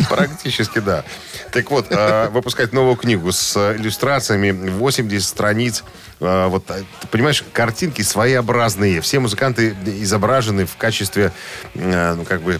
Практически, 0.10 0.80
да. 0.80 1.03
Так 1.51 1.70
вот, 1.70 1.88
э, 1.89 2.29
выпускать 2.29 2.72
новую 2.74 2.96
книгу 2.96 3.31
с 3.31 3.55
э, 3.58 3.75
иллюстрациями, 3.77 4.51
80 4.70 5.27
страниц. 5.27 5.84
Э, 6.20 6.48
Вот, 6.48 6.70
э, 6.70 6.84
понимаешь, 7.12 7.43
картинки 7.53 8.01
своеобразные. 8.01 9.01
Все 9.01 9.20
музыканты 9.20 9.75
изображены 9.86 10.65
в 10.65 10.77
качестве, 10.77 11.31
ну, 11.74 12.24
как 12.25 12.41
бы, 12.41 12.60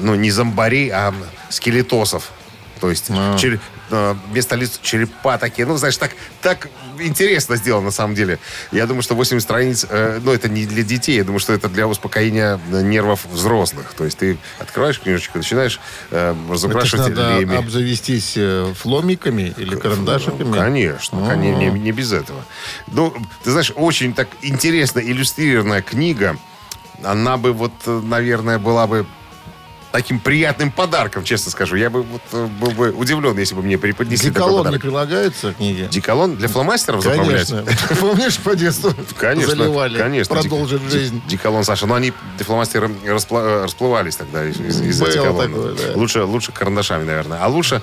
ну, 0.00 0.14
не 0.14 0.30
зомбарей, 0.30 0.90
а 0.90 1.14
скелетосов. 1.50 2.30
То 2.80 2.90
есть 2.90 3.10
чер- 3.10 3.60
э, 3.90 4.14
вместо 4.30 4.54
лиц 4.56 4.78
черепа 4.82 5.38
такие. 5.38 5.66
Ну, 5.66 5.76
знаешь, 5.76 5.96
так, 5.96 6.12
так 6.42 6.68
интересно 6.98 7.56
сделано 7.56 7.86
на 7.86 7.90
самом 7.90 8.14
деле. 8.14 8.38
Я 8.72 8.86
думаю, 8.86 9.02
что 9.02 9.14
8 9.14 9.40
страниц, 9.40 9.86
э, 9.88 10.20
ну, 10.22 10.32
это 10.32 10.48
не 10.48 10.66
для 10.66 10.82
детей. 10.82 11.16
Я 11.16 11.24
думаю, 11.24 11.40
что 11.40 11.52
это 11.52 11.68
для 11.68 11.86
успокоения 11.86 12.60
э, 12.72 12.82
нервов 12.82 13.24
взрослых. 13.32 13.94
То 13.96 14.04
есть 14.04 14.18
ты 14.18 14.38
открываешь 14.58 15.00
книжечку, 15.00 15.38
начинаешь 15.38 15.80
э, 16.10 16.30
Это 16.34 16.52
разукрашивать 16.52 17.08
надо 17.16 17.38
леми. 17.38 17.56
обзавестись 17.56 18.34
э, 18.36 18.72
фломиками 18.76 19.54
или 19.56 19.76
карандашиками. 19.76 20.52
Конечно, 20.52 21.18
кон- 21.18 21.40
не, 21.40 21.70
не 21.70 21.92
без 21.92 22.12
этого. 22.12 22.44
Ну, 22.88 23.14
ты 23.42 23.50
знаешь, 23.50 23.72
очень 23.74 24.14
так 24.14 24.28
интересно 24.42 25.00
иллюстрированная 25.00 25.82
книга. 25.82 26.36
Она 27.02 27.36
бы 27.36 27.52
вот, 27.52 27.72
наверное, 27.86 28.58
была 28.58 28.86
бы 28.86 29.04
таким 29.94 30.18
приятным 30.18 30.72
подарком, 30.72 31.22
честно 31.22 31.52
скажу. 31.52 31.76
Я 31.76 31.88
бы 31.88 32.02
вот 32.02 32.20
э, 32.32 32.46
был 32.60 32.72
бы 32.72 32.90
удивлен, 32.90 33.38
если 33.38 33.54
бы 33.54 33.62
мне 33.62 33.78
преподнесли 33.78 34.30
такой 34.30 34.40
Деколон 34.48 34.58
не 34.58 34.64
подарок. 34.64 34.82
прилагается 34.82 35.52
к 35.52 35.56
книге? 35.58 35.86
Деколон 35.88 36.34
для 36.34 36.48
фломастеров 36.48 37.00
заправлять? 37.04 37.48
Конечно. 37.48 37.96
Помнишь, 38.00 38.38
по 38.38 38.56
детству 38.56 38.92
Конечно, 39.16 39.54
заливали? 39.54 39.96
конечно. 39.96 40.34
Продолжит 40.34 40.82
жизнь. 40.90 41.20
дек- 41.20 41.26
Деколон, 41.28 41.62
Саша. 41.62 41.86
Но 41.86 41.94
они, 41.94 42.12
фломастеры, 42.40 42.90
э, 43.04 43.12
расплывались 43.62 44.16
тогда 44.16 44.44
из- 44.44 44.58
из- 44.58 44.80
из-за 44.80 45.12
деколона. 45.12 45.76
Лучше, 45.94 46.24
лучше 46.24 46.50
карандашами, 46.50 47.04
наверное. 47.04 47.38
А 47.40 47.46
лучше 47.46 47.80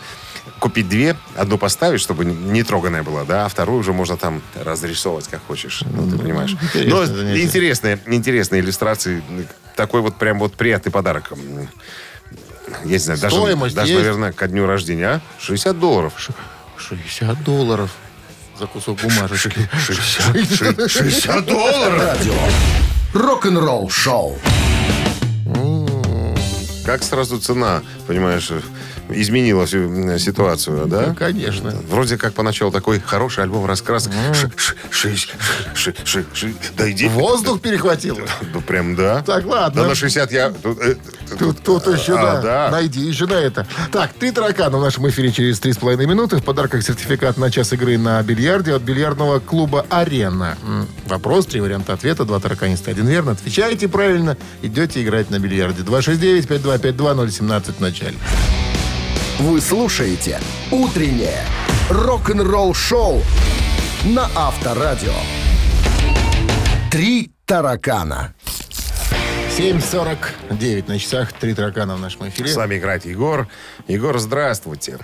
купить 0.60 0.89
две, 0.89 1.15
одну 1.38 1.58
поставить, 1.58 2.01
чтобы 2.01 2.25
не 2.25 2.63
троганная 2.63 3.03
была, 3.03 3.24
да, 3.24 3.46
а 3.46 3.48
вторую 3.48 3.80
уже 3.80 3.94
можно 3.94 4.18
там 4.18 4.41
разрисовывать, 4.56 5.30
как 5.30 5.39
хочешь. 5.48 5.84
Ну, 5.89 6.12
ты 6.12 6.18
понимаешь. 6.18 6.51
интересное 6.74 6.89
Но 6.89 7.06
занятие. 7.06 7.44
интересные, 7.44 8.00
интересные 8.08 8.60
иллюстрации. 8.62 9.24
Такой 9.81 10.01
вот 10.01 10.15
прям 10.15 10.38
вот 10.38 10.53
приятный 10.53 10.91
подарок. 10.91 11.31
Я 12.85 12.91
не 12.91 12.97
знаю, 13.00 13.19
даже, 13.19 13.35
Стоимость 13.35 13.73
даже 13.73 13.93
есть? 13.93 14.00
наверное, 14.00 14.31
ко 14.31 14.47
дню 14.47 14.67
рождения, 14.67 15.07
а? 15.07 15.21
60 15.39 15.79
долларов. 15.79 16.13
60 16.77 17.43
долларов 17.43 17.89
за 18.59 18.67
кусок 18.67 19.00
бумажечки. 19.01 19.67
60 20.88 21.45
долларов! 21.47 22.00
Радио. 22.00 22.33
Рок-н-ролл-шоу. 23.15 24.38
Как 26.85 27.01
сразу 27.01 27.39
цена, 27.39 27.81
понимаешь, 28.05 28.51
изменила 29.13 29.65
всю 29.65 29.77
м, 29.80 30.20
ситуацию, 30.20 30.86
да? 30.88 31.08
Ну, 31.08 31.15
конечно. 31.15 31.74
Вроде 31.89 32.18
как 32.18 32.34
поначалу 32.34 32.72
такой 32.72 33.00
хороший 33.00 33.44
альбом 33.44 33.65
раскрасок. 33.65 34.12
Да 36.77 36.89
иди. 36.91 37.08
Воздух 37.08 37.62
перехватил. 37.62 38.20
Ну, 38.53 38.62
прям 38.62 38.96
да. 38.96 39.22
Так, 39.24 39.46
ладно. 39.46 39.84
Да 39.84 39.88
на 39.89 39.96
60 39.96 40.32
я... 40.32 40.50
тут, 40.51 40.80
э, 40.82 40.96
Тут, 41.39 41.63
тут 41.63 41.88
еще, 41.88 42.18
А, 42.18 42.22
да. 42.22 42.41
да. 42.41 42.70
Найди 42.72 43.00
еще 43.01 43.25
на 43.25 43.34
это. 43.36 43.65
Так, 43.91 44.13
три 44.13 44.32
таракана 44.32 44.77
в 44.77 44.82
нашем 44.82 45.08
эфире 45.10 45.32
через 45.32 45.60
три 45.60 45.72
с 45.72 45.77
половиной 45.77 46.06
минуты. 46.06 46.38
В 46.38 46.44
подарках 46.44 46.84
сертификат 46.84 47.38
на 47.38 47.50
час 47.50 47.72
игры 47.74 47.98
на 47.98 48.22
бильярде 48.22 48.74
от 48.74 48.82
бильярдного 48.82 49.39
клуба 49.39 49.86
«Арена». 49.89 50.58
Вопрос, 51.08 51.46
три 51.46 51.62
варианта 51.62 51.94
ответа, 51.94 52.25
два 52.25 52.39
тараканиста, 52.39 52.91
один 52.91 53.08
верно. 53.08 53.32
Отвечаете 53.32 53.88
правильно, 53.88 54.36
идете 54.62 55.01
играть 55.03 55.30
на 55.30 55.39
бильярде. 55.39 55.84
269-5252-017 55.84 57.74
в 57.77 57.80
начале. 57.80 58.18
Вы 59.41 59.60
слушаете 59.60 60.39
«Утреннее 60.69 61.39
рок-н-ролл-шоу» 61.89 63.24
на 64.05 64.29
Авторадио. 64.36 65.15
«Три 66.91 67.31
таракана». 67.48 68.36
7.49 69.50 70.88
на 70.88 71.00
часах. 71.00 71.33
Три 71.33 71.55
таракана 71.55 71.95
в 71.95 72.00
нашем 72.00 72.29
эфире. 72.29 72.50
С 72.50 72.55
вами 72.55 72.77
играет 72.77 73.05
Егор. 73.05 73.48
Егор, 73.88 74.19
здравствуйте. 74.19 75.00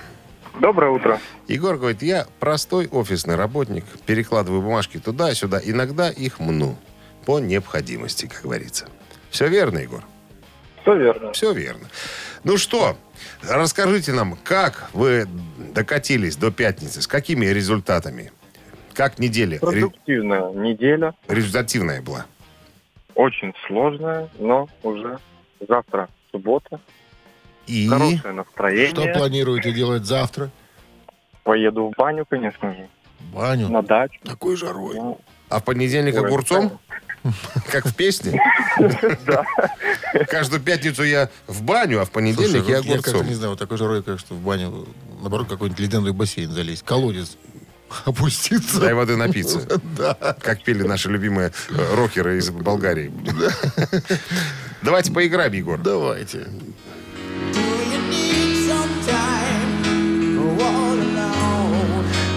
Доброе 0.60 0.92
утро. 0.92 1.20
Егор 1.48 1.76
говорит, 1.78 2.04
я 2.04 2.28
простой 2.40 2.88
офисный 2.92 3.38
работник, 3.38 3.86
перекладываю 4.06 4.62
бумажки 4.62 5.00
туда-сюда, 5.00 5.60
иногда 5.64 6.12
их 6.12 6.40
мну. 6.40 6.78
По 7.26 7.40
необходимости, 7.40 8.28
как 8.28 8.44
говорится. 8.44 8.86
Все 9.32 9.48
верно, 9.48 9.80
Егор? 9.80 10.04
Все 10.84 10.96
верно. 10.96 11.34
Все 11.34 11.52
верно. 11.54 11.88
Ну 12.48 12.56
что, 12.56 12.96
расскажите 13.44 14.14
нам, 14.14 14.38
как 14.42 14.90
вы 14.94 15.28
докатились 15.76 16.38
до 16.38 16.50
пятницы, 16.50 17.02
с 17.02 17.08
какими 17.08 17.46
результатами? 17.48 18.32
Как 18.94 19.20
неделя 19.20 19.56
ре- 19.56 19.60
Продуктивная 19.60 20.54
неделя. 20.54 21.14
результативная 21.28 22.02
была? 22.02 22.26
Очень 23.16 23.54
сложная, 23.68 24.30
но 24.40 24.70
уже 24.82 25.20
завтра 25.68 26.08
суббота. 26.32 26.80
И 27.66 27.90
Хорошее 27.90 28.18
Что 28.20 28.32
настроение. 28.32 29.14
планируете 29.14 29.74
делать 29.74 30.06
завтра? 30.06 30.50
Поеду 31.44 31.88
в 31.88 31.98
баню, 31.98 32.26
конечно 32.30 32.72
же. 32.74 32.88
Баню. 33.34 33.68
На 33.68 33.82
дачу. 33.82 34.22
Такой 34.24 34.56
жарой. 34.56 34.96
Ну, 34.96 35.20
а 35.50 35.60
в 35.60 35.66
понедельник 35.66 36.16
огурцом? 36.16 36.80
Как 37.72 37.86
в 37.86 37.96
песне? 37.96 38.42
Каждую 40.30 40.62
пятницу 40.62 41.04
я 41.04 41.30
в 41.48 41.62
баню, 41.62 42.02
а 42.02 42.06
в 42.06 42.12
понедельник 42.12 42.68
я 42.68 42.78
вот 42.78 42.86
я 42.86 42.96
как-то 42.96 43.12
огурцом. 43.12 43.28
не 43.28 43.36
знаю, 43.36 43.52
вот 43.52 43.60
такой 43.60 43.78
же 43.78 44.04
как 44.04 44.20
что 44.20 44.34
в 44.34 44.40
баню, 44.40 44.88
наоборот, 45.22 45.48
какой-нибудь 45.48 45.80
ледяной 45.80 46.14
бассейн 46.14 46.52
залезть, 46.52 46.84
колодец 46.84 47.38
опуститься. 48.06 48.80
Дай 48.80 48.94
воды 48.94 49.16
напиться. 49.16 49.60
Как 50.42 50.64
пели 50.64 50.84
наши 50.84 51.10
любимые 51.10 51.52
э, 51.70 51.96
рокеры 51.96 52.38
из 52.38 52.50
Болгарии. 52.50 53.12
Давайте 54.82 55.12
поиграем, 55.12 55.54
Егор. 55.54 55.80
Давайте. 55.80 56.48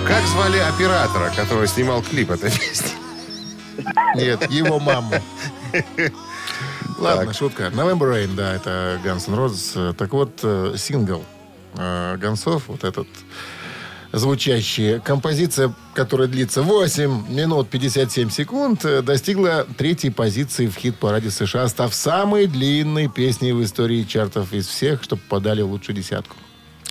Как 0.06 0.26
звали 0.26 0.58
оператора, 0.58 1.30
который 1.36 1.68
снимал 1.68 2.02
клип 2.02 2.30
этой 2.30 2.50
песни? 2.50 2.99
Нет, 4.14 4.50
его 4.50 4.78
маму. 4.78 5.14
Ладно, 6.98 7.32
шутка. 7.32 7.68
November 7.68 8.12
Rain, 8.12 8.34
да, 8.34 8.54
это 8.54 9.00
Guns 9.04 9.28
N' 9.28 9.34
Roses. 9.34 9.94
Так 9.94 10.12
вот, 10.12 10.40
э, 10.42 10.74
сингл 10.76 11.24
э, 11.76 12.16
Гонцов, 12.18 12.68
вот 12.68 12.84
этот 12.84 13.08
звучащий, 14.12 15.00
композиция, 15.00 15.72
которая 15.94 16.28
длится 16.28 16.62
8 16.62 17.28
минут 17.28 17.68
57 17.68 18.30
секунд, 18.30 18.84
э, 18.84 19.02
достигла 19.02 19.66
третьей 19.76 20.10
позиции 20.10 20.66
в 20.66 20.76
хит-параде 20.76 21.30
США, 21.30 21.68
став 21.68 21.94
самой 21.94 22.46
длинной 22.46 23.08
песней 23.08 23.52
в 23.52 23.62
истории 23.62 24.02
чартов 24.02 24.52
из 24.52 24.66
всех, 24.66 25.02
что 25.02 25.16
попадали 25.16 25.62
в 25.62 25.70
лучшую 25.70 25.96
десятку. 25.96 26.36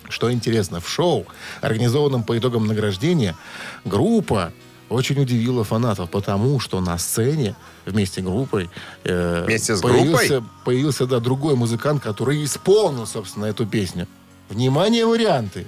Что 0.08 0.32
интересно, 0.32 0.80
в 0.80 0.88
шоу, 0.88 1.26
организованном 1.60 2.24
по 2.24 2.36
итогам 2.36 2.66
награждения, 2.66 3.36
группа 3.84 4.52
очень 4.90 5.18
удивила 5.22 5.64
фанатов, 5.64 6.10
потому 6.10 6.60
что 6.60 6.80
на 6.80 6.98
сцене 6.98 7.54
вместе 7.86 8.20
с 8.20 8.24
группой 8.24 8.68
э, 9.04 9.44
Вместе 9.46 9.76
с 9.76 9.80
появился, 9.80 10.40
группой? 10.40 10.50
появился 10.64 11.06
да, 11.06 11.20
другой 11.20 11.54
музыкант, 11.56 12.02
который 12.02 12.44
исполнил, 12.44 13.06
собственно, 13.06 13.46
эту 13.46 13.64
песню. 13.66 14.06
Внимание, 14.50 15.06
варианты. 15.06 15.66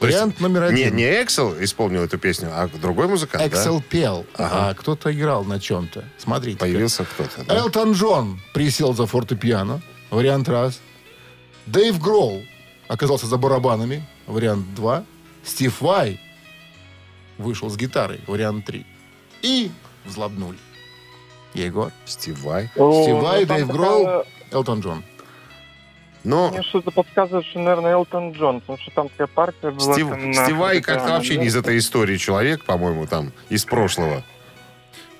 То 0.00 0.06
есть 0.06 0.18
Вариант 0.18 0.40
номер 0.40 0.72
Не, 0.72 0.82
один. 0.84 0.96
не 0.96 1.04
Эксел 1.22 1.54
исполнил 1.62 2.02
эту 2.02 2.18
песню, 2.18 2.48
а 2.52 2.68
другой 2.68 3.08
музыкант, 3.08 3.42
да? 3.44 3.48
Эксел 3.48 3.80
пел, 3.82 4.26
Ага. 4.34 4.68
а 4.70 4.74
кто-то 4.74 5.12
играл 5.12 5.44
на 5.44 5.60
чем-то. 5.60 6.04
Смотрите. 6.18 6.58
Появился 6.58 7.04
кто-то, 7.04 7.44
да? 7.46 7.56
Элтон 7.56 7.92
Джон 7.92 8.40
присел 8.52 8.94
за 8.94 9.06
фортепиано. 9.06 9.80
Вариант 10.10 10.48
раз. 10.48 10.80
Дэйв 11.66 11.98
Гроул 12.00 12.42
оказался 12.88 13.26
за 13.26 13.36
барабанами. 13.38 14.06
Вариант 14.26 14.74
два. 14.74 15.04
Стив 15.44 15.80
Вай 15.80 16.20
вышел 17.38 17.68
с 17.70 17.76
гитарой. 17.76 18.20
Вариант 18.26 18.64
три. 18.66 18.84
И 19.42 19.70
взлобнули. 20.04 20.58
Егор. 21.54 21.90
Стив 22.04 22.36
Vai. 22.44 22.68
Стив 22.72 23.16
Вай, 23.22 23.40
ну, 23.40 23.46
Дэйв 23.46 23.48
такая- 23.48 23.64
Гроул, 23.66 24.08
Элтон 24.52 24.80
Джон. 24.80 25.04
Но 26.24 26.50
Мне 26.50 26.62
что-то 26.62 26.90
подсказывает, 26.90 27.46
что, 27.46 27.60
наверное, 27.60 27.92
Элтон 27.92 28.32
Джон, 28.32 28.60
потому 28.60 28.78
что 28.78 28.90
там 28.90 29.08
такая 29.08 29.28
партия 29.28 29.70
была. 29.70 29.92
Стив, 29.92 30.08
там 30.08 30.26
на 30.30 30.34
Стив 30.34 30.56
Vai 30.56 30.80
как-то 30.80 31.10
вообще 31.12 31.36
не 31.36 31.46
из 31.46 31.54
этой 31.56 31.78
истории 31.78 32.16
человек, 32.16 32.64
по-моему, 32.64 33.06
там, 33.06 33.32
из 33.48 33.64
прошлого. 33.64 34.24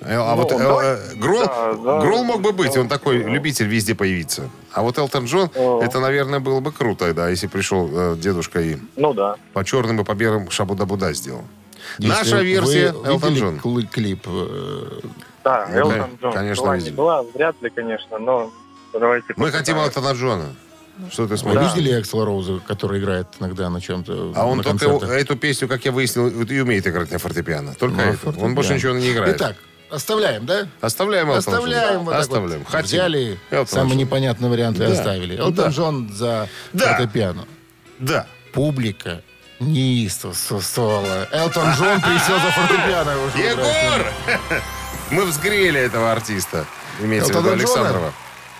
Э, 0.01 0.17
А 0.19 0.35
Ну, 0.37 0.43
вот 0.43 0.53
э, 0.53 0.59
да. 0.59 0.65
э, 0.83 1.15
Грол, 1.15 1.45
Да, 1.47 1.73
да. 1.75 2.01
Грол 2.01 2.25
мог 2.25 2.43
бы 2.43 2.53
быть, 2.53 2.77
он 2.77 2.89
Да. 2.89 2.97
такой 2.99 3.19
любитель 3.19 3.67
везде 3.67 3.95
появиться. 3.95 4.51
А 4.73 4.83
вот 4.83 4.99
Элтон 4.99 5.25
Джон, 5.27 5.49
О. 5.55 5.81
это, 5.83 6.01
наверное, 6.01 6.39
было 6.41 6.61
бы 6.61 6.71
круто, 6.73 7.15
да, 7.15 7.29
если 7.31 7.47
пришел 7.47 7.89
э, 7.93 8.17
дедушка 8.17 8.61
и 8.61 8.77
Ну 8.97 9.15
да. 9.15 9.37
по 9.55 9.65
черным 9.65 10.01
и 10.01 10.05
по 10.05 10.15
белым 10.15 10.51
шабуда-буда 10.51 11.15
сделал. 11.15 11.45
Если 11.99 12.09
Наша 12.19 12.41
версия 12.43 12.93
вы 12.93 13.07
Элтон 13.09 13.35
Джон. 13.35 13.57
кли- 13.63 13.87
клип? 13.87 14.23
э, 14.27 15.01
Да, 15.45 15.67
Ну, 15.71 15.77
Элтон 15.79 15.99
да, 15.99 16.09
Джон. 16.23 16.33
конечно, 16.33 16.63
была, 16.65 16.75
видели. 16.77 16.91
не 16.91 16.97
была, 16.97 17.23
вряд 17.23 17.63
ли, 17.63 17.71
конечно, 17.71 18.19
но 18.19 18.53
давайте 18.93 19.35
Мы 19.37 19.51
хотим. 19.53 19.77
Элтона 19.79 20.13
Джона. 20.13 20.47
Что 21.11 21.25
ты 21.25 21.33
Вы 21.33 21.37
смотришь? 21.37 21.75
видели 21.75 22.01
Эксела 22.01 22.25
Роуза, 22.25 22.59
который 22.67 23.01
играет 23.01 23.27
иногда 23.39 23.69
на 23.69 23.81
чем-то 23.83 24.33
А 24.35 24.47
он 24.47 24.57
на 24.59 24.63
только 24.65 24.79
концертах? 24.87 25.11
эту 25.11 25.37
песню, 25.37 25.69
как 25.69 25.85
я 25.85 25.93
выяснил, 25.93 26.29
и 26.29 26.61
умеет 26.61 26.87
играть 26.87 27.11
на 27.11 27.19
фортепиано. 27.19 27.75
Только 27.75 27.97
Ну, 27.97 28.03
это. 28.03 28.17
фортепиано. 28.17 28.47
Он 28.47 28.55
больше 28.55 28.75
ничего 28.75 28.95
не 28.95 29.13
играет. 29.13 29.37
Итак, 29.37 29.57
оставляем, 29.91 30.47
да? 30.47 30.67
Оставляем 30.81 31.27
Джона. 31.27 31.39
Оставляем. 31.39 32.05
вот 32.07 32.15
Оставляем. 32.15 32.61
вот. 32.63 32.69
Хотим. 32.73 32.87
Взяли 32.99 33.39
Элтона 33.51 33.67
самый 33.67 33.91
Джона. 33.91 34.01
непонятный 34.01 34.49
вариант 34.49 34.77
и 34.79 34.87
Да. 34.87 34.93
оставили. 34.93 35.37
Элтон 35.37 35.55
Да. 35.55 35.69
Джон 35.69 36.11
за 36.15 36.49
Да. 36.73 36.87
фортепиано. 36.97 37.45
Да. 37.99 38.27
Публика 38.55 39.21
неистовствовала. 39.61 41.29
Элтон 41.33 41.71
Джон 41.73 42.01
присел 42.01 42.37
за 42.37 42.51
фортепиано. 42.51 43.11
Егор! 43.37 44.13
Мы 45.11 45.25
взгрели 45.25 45.81
этого 45.81 46.13
артиста. 46.13 46.67
Имеется 47.01 47.33
в 47.33 47.37
виду? 47.37 47.51
Александрова. 47.53 48.13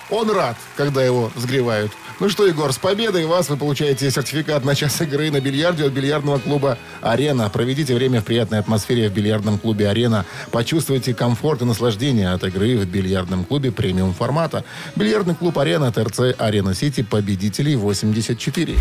Он 0.09 0.31
рад, 0.31 0.57
когда 0.77 1.03
его 1.03 1.33
взгревают. 1.35 1.91
Ну 2.21 2.31
что, 2.31 2.47
Егор, 2.47 2.73
с 2.73 2.79
победой 2.79 3.27
вас 3.27 3.51
вы 3.51 3.57
получаете 3.57 4.11
сертификат 4.11 4.65
на 4.65 4.75
час 4.75 5.01
игры 5.03 5.31
на 5.31 5.41
бильярде 5.41 5.85
от 5.85 5.93
бильярдного 5.93 6.39
клуба 6.39 6.79
«Арена». 7.03 7.51
Проведите 7.51 7.95
время 7.95 8.21
в 8.21 8.25
приятной 8.25 8.61
атмосфере 8.61 9.09
в 9.09 9.13
бильярдном 9.13 9.59
клубе 9.59 9.89
«Арена». 9.89 10.25
Почувствуйте 10.53 11.13
комфорт 11.13 11.63
и 11.63 11.65
наслаждение 11.65 12.31
от 12.31 12.45
игры 12.45 12.79
в 12.79 12.87
бильярдном 12.87 13.45
клубе 13.45 13.73
премиум 13.73 14.15
формата. 14.15 14.65
Бильярдный 14.95 15.35
клуб 15.35 15.59
«Арена», 15.59 15.91
ТРЦ 15.93 16.37
«Арена 16.39 16.75
Сити», 16.75 17.03
победителей 17.03 17.75
84. 17.75 18.77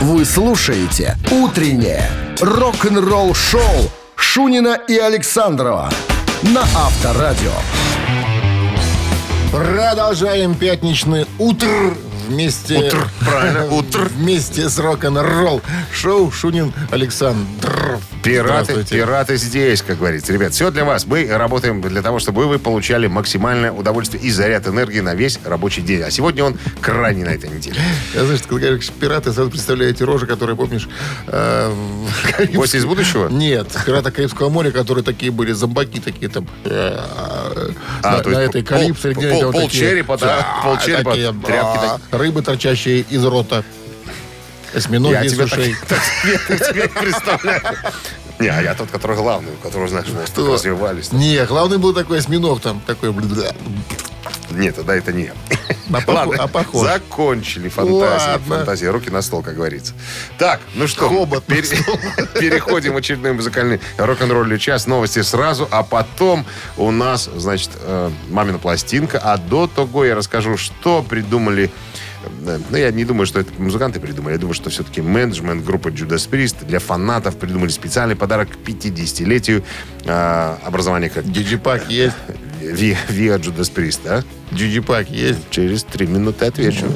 Вы 0.00 0.26
слушаете 0.26 1.16
«Утреннее 1.30 2.10
рок-н-ролл-шоу» 2.40 3.90
Шунина 4.14 4.78
и 4.86 4.98
Александрова 4.98 5.90
на 6.42 6.60
Авторадио. 6.60 7.52
Продолжаем 9.50 10.54
пятничный 10.54 11.26
утр 11.38 11.96
вместе... 12.26 12.76
Утр, 12.78 13.08
правильно, 13.20 13.66
утр. 13.74 14.08
Вместе 14.16 14.68
с 14.68 14.78
рок-н-ролл 14.78 15.60
шоу 15.92 16.30
Шунин 16.30 16.72
Александров. 16.90 18.00
Пираты, 18.22 18.84
пираты 18.84 19.36
здесь, 19.36 19.82
как 19.82 19.98
говорится. 19.98 20.32
Ребят, 20.32 20.52
все 20.52 20.70
для 20.70 20.84
вас. 20.84 21.06
Мы 21.06 21.26
работаем 21.28 21.80
для 21.80 22.02
того, 22.02 22.18
чтобы 22.18 22.46
вы 22.46 22.58
получали 22.58 23.06
максимальное 23.06 23.70
удовольствие 23.70 24.22
и 24.22 24.30
заряд 24.30 24.66
энергии 24.66 25.00
на 25.00 25.14
весь 25.14 25.38
рабочий 25.44 25.82
день. 25.82 26.02
А 26.02 26.10
сегодня 26.10 26.42
он 26.44 26.58
крайний 26.80 27.22
на 27.24 27.30
этой 27.30 27.48
неделе. 27.50 27.76
Я, 28.14 28.24
знаешь, 28.24 28.40
когда 28.48 28.66
говоришь 28.68 28.90
пираты, 28.90 29.32
сразу 29.32 29.50
представляю 29.50 29.92
эти 29.92 30.02
рожи, 30.02 30.26
которые, 30.26 30.56
помнишь... 30.56 30.88
э, 31.28 31.72
Гости 32.52 32.76
из 32.76 32.84
будущего? 32.84 33.28
Нет, 33.28 33.68
пираты 33.86 34.10
Карибского 34.10 34.48
моря, 34.48 34.70
которые 34.72 35.04
такие 35.04 35.30
были, 35.30 35.52
зомбаки 35.52 36.00
такие 36.00 36.28
там... 36.28 36.48
э, 36.64 36.98
А, 38.02 38.22
на, 38.24 38.36
этой 38.38 38.62
пол- 38.64 38.76
Карибской 38.78 39.14
пол- 39.14 39.52
пол 39.52 39.52
такие, 39.52 39.68
черепа, 39.70 40.16
да, 40.18 40.46
пол 40.64 40.78
черепа, 40.78 41.10
такие, 41.10 41.32
тряпки 41.32 41.78
а, 41.84 41.98
Рыбы, 42.16 42.42
торчащие 42.42 43.00
из 43.00 43.24
рота. 43.24 43.64
Осьминоги 44.74 45.12
Я 45.14 45.24
из 45.24 45.36
так, 45.36 45.46
ушей. 45.46 45.74
так 45.88 45.98
себе- 46.22 46.58
себе 46.58 46.88
представляю. 46.88 47.62
Не, 48.38 48.48
а 48.48 48.60
я 48.60 48.74
тот, 48.74 48.90
который 48.90 49.16
главный, 49.16 49.52
у 49.52 49.56
которого, 49.56 49.88
знаешь, 49.88 50.08
волосы 50.08 50.32
Что? 50.32 50.52
развивались. 50.54 51.12
Не, 51.12 51.44
главный 51.46 51.78
был 51.78 51.94
такой 51.94 52.18
осьминог 52.18 52.60
там, 52.60 52.80
такой... 52.86 53.10
бля. 53.12 53.52
Нет, 54.50 54.76
тогда 54.76 54.94
это 54.96 55.12
не. 55.12 55.32
А 55.92 56.00
похо- 56.00 56.10
Ладно, 56.12 56.36
а 56.40 56.46
похож. 56.48 56.86
закончили 56.86 57.68
фантазии. 57.68 58.28
Ладно. 58.30 58.56
Фантазии. 58.56 58.86
Руки 58.86 59.10
на 59.10 59.22
стол, 59.22 59.42
как 59.42 59.54
говорится. 59.56 59.94
Так, 60.38 60.60
ну 60.74 60.86
что, 60.86 61.08
Хобот 61.08 61.44
пере- 61.44 61.62
переходим 62.40 62.92
в 62.94 62.96
очередной 62.96 63.32
музыкальный 63.32 63.80
рок-н-ролльный 63.96 64.58
час. 64.58 64.86
Новости 64.86 65.22
сразу, 65.22 65.66
а 65.70 65.82
потом 65.82 66.44
у 66.76 66.90
нас, 66.90 67.28
значит, 67.36 67.70
э, 67.80 68.10
мамина 68.30 68.58
пластинка. 68.58 69.18
А 69.22 69.36
до 69.38 69.66
того 69.66 70.04
я 70.04 70.14
расскажу, 70.14 70.56
что 70.56 71.02
придумали 71.02 71.70
э, 72.46 72.58
ну, 72.70 72.76
я 72.76 72.90
не 72.90 73.04
думаю, 73.04 73.26
что 73.26 73.40
это 73.40 73.50
музыканты 73.58 74.00
придумали. 74.00 74.34
Я 74.34 74.38
думаю, 74.38 74.54
что 74.54 74.70
все-таки 74.70 75.00
менеджмент 75.02 75.64
группы 75.64 75.90
Judas 75.90 76.28
Priest 76.30 76.66
для 76.66 76.78
фанатов 76.78 77.36
придумали 77.36 77.70
специальный 77.70 78.16
подарок 78.16 78.48
к 78.50 78.68
50-летию 78.68 79.62
э, 80.04 80.56
образования 80.64 81.08
как 81.10 81.30
Диджипак 81.30 81.88
есть? 81.90 82.16
Ви- 82.60 82.96
Via 83.08 83.38
Judas 83.38 83.72
Priest, 83.74 84.00
да? 84.04 84.24
Диджипак 84.50 85.10
есть? 85.10 85.38
Через 85.50 85.84
три 85.84 86.06
минуты 86.06 86.46
отвечу. 86.46 86.86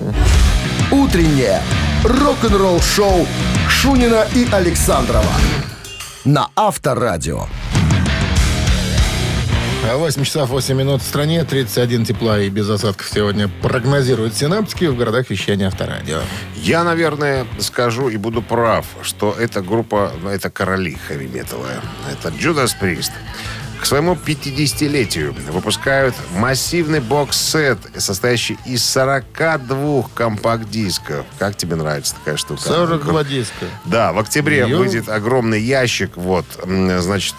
Утреннее 0.91 1.61
рок-н-ролл-шоу 2.05 3.27
Шунина 3.69 4.27
и 4.35 4.47
Александрова 4.51 5.33
на 6.25 6.49
Авторадио. 6.57 7.47
8 9.83 10.25
часов 10.25 10.51
8 10.51 10.77
минут 10.77 11.03
в 11.03 11.05
стране, 11.05 11.45
31 11.45 12.05
тепла 12.05 12.39
и 12.41 12.49
без 12.49 12.69
осадков 12.69 13.09
сегодня 13.13 13.49
прогнозируют 13.49 14.35
синаптики 14.35 14.85
в 14.85 14.97
городах 14.97 15.31
вещания 15.31 15.67
Авторадио. 15.67 16.21
Я, 16.57 16.85
наверное, 16.85 17.47
скажу 17.59 18.09
и 18.09 18.17
буду 18.17 18.41
прав, 18.43 18.87
что 19.03 19.35
эта 19.39 19.63
группа, 19.63 20.13
это 20.25 20.51
короли 20.51 20.97
хэви-металла. 21.09 21.69
Это 22.13 22.29
Judas 22.29 22.73
Priest. 22.81 23.11
К 23.81 23.87
своему 23.87 24.15
50-летию 24.15 25.35
выпускают 25.51 26.15
массивный 26.37 27.01
бокс-сет, 27.01 27.79
состоящий 27.97 28.59
из 28.67 28.85
42 28.85 30.05
компакт-дисков. 30.15 31.25
Как 31.39 31.57
тебе 31.57 31.77
нравится 31.77 32.15
такая 32.17 32.37
штука? 32.37 32.61
42 32.61 33.25
диска. 33.25 33.67
Да, 33.87 34.13
в 34.13 34.19
октябре 34.19 34.59
Ё. 34.59 34.79
выйдет 34.79 35.09
огромный 35.09 35.63
ящик. 35.63 36.17
Вот, 36.17 36.45
значит, 36.99 37.35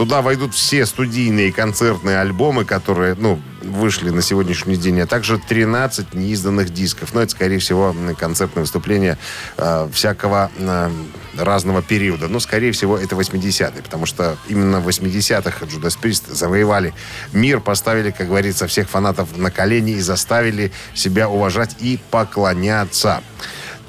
Туда 0.00 0.22
войдут 0.22 0.54
все 0.54 0.86
студийные 0.86 1.52
концертные 1.52 2.20
альбомы, 2.20 2.64
которые, 2.64 3.14
ну, 3.18 3.38
вышли 3.60 4.08
на 4.08 4.22
сегодняшний 4.22 4.76
день, 4.76 4.98
а 5.02 5.06
также 5.06 5.36
13 5.36 6.14
неизданных 6.14 6.70
дисков. 6.70 7.12
Но 7.12 7.20
это, 7.20 7.32
скорее 7.32 7.58
всего, 7.58 7.94
концертное 8.18 8.62
выступление 8.62 9.18
э, 9.58 9.90
всякого 9.92 10.50
э, 10.56 10.90
разного 11.36 11.82
периода. 11.82 12.28
Но, 12.28 12.40
скорее 12.40 12.72
всего, 12.72 12.96
это 12.96 13.14
80-е, 13.14 13.82
потому 13.82 14.06
что 14.06 14.38
именно 14.48 14.80
в 14.80 14.88
80-х 14.88 15.66
Judas 15.66 15.98
Priest 16.02 16.32
завоевали 16.32 16.94
мир, 17.34 17.60
поставили, 17.60 18.10
как 18.10 18.28
говорится, 18.28 18.66
всех 18.68 18.88
фанатов 18.88 19.36
на 19.36 19.50
колени 19.50 19.92
и 19.92 20.00
заставили 20.00 20.72
себя 20.94 21.28
уважать 21.28 21.76
и 21.78 22.00
поклоняться. 22.10 23.22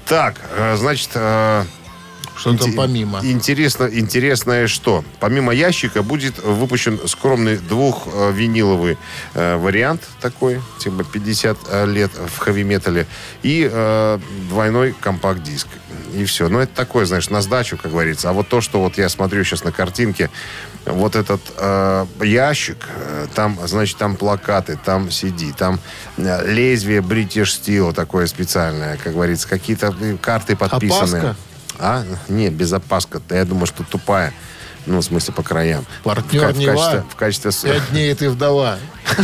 Так, 0.07 0.35
э, 0.57 0.75
значит, 0.75 1.11
э, 1.13 1.63
Что 2.41 2.57
там 2.57 2.73
помимо? 2.73 3.19
Интересно, 3.23 3.87
интересное 3.91 4.67
что? 4.67 5.03
Помимо 5.19 5.53
ящика 5.53 6.01
будет 6.01 6.39
выпущен 6.43 6.99
скромный 7.07 7.57
двухвиниловый 7.57 8.97
э, 9.35 9.57
вариант 9.57 10.01
такой, 10.21 10.59
типа 10.79 11.03
50 11.03 11.57
э, 11.69 11.85
лет 11.85 12.11
в 12.13 12.39
хэви-метале, 12.39 13.05
и 13.43 13.69
э, 13.71 14.19
двойной 14.49 14.95
компакт-диск. 14.99 15.67
И 16.15 16.25
все. 16.25 16.49
Ну, 16.49 16.59
это 16.59 16.73
такое, 16.75 17.05
знаешь, 17.05 17.29
на 17.29 17.41
сдачу, 17.41 17.77
как 17.77 17.91
говорится. 17.91 18.29
А 18.29 18.33
вот 18.33 18.47
то, 18.49 18.59
что 18.59 18.81
вот 18.81 18.97
я 18.97 19.07
смотрю 19.07 19.43
сейчас 19.43 19.63
на 19.63 19.71
картинке, 19.71 20.29
вот 20.85 21.15
этот 21.15 21.41
э, 21.57 22.05
ящик, 22.21 22.77
э, 22.97 23.27
там, 23.35 23.57
значит, 23.65 23.97
там 23.97 24.15
плакаты, 24.15 24.79
там 24.83 25.07
CD, 25.07 25.53
там 25.55 25.79
э, 26.17 26.51
лезвие 26.51 27.01
British 27.01 27.61
Steel 27.61 27.93
такое 27.93 28.25
специальное, 28.25 28.97
как 28.97 29.13
говорится, 29.13 29.47
какие-то 29.47 29.95
карты 30.21 30.55
подписанные. 30.55 31.21
Опаска? 31.21 31.35
А? 31.81 32.03
Не, 32.29 32.49
без 32.49 32.71
опаска. 32.73 33.21
Я 33.29 33.43
думаю, 33.45 33.65
что 33.65 33.83
тупая. 33.83 34.33
Ну, 34.87 34.99
в 34.99 35.03
смысле, 35.03 35.33
по 35.35 35.43
краям. 35.43 35.85
Партнер 36.03 36.53
в, 36.53 36.53
ка- 36.53 36.59
в 36.59 36.65
качестве, 36.65 37.03
в 37.09 37.15
качестве... 37.15 37.51
Пять 37.73 37.91
дней 37.91 38.15
ты 38.15 38.29
вдова. 38.31 38.77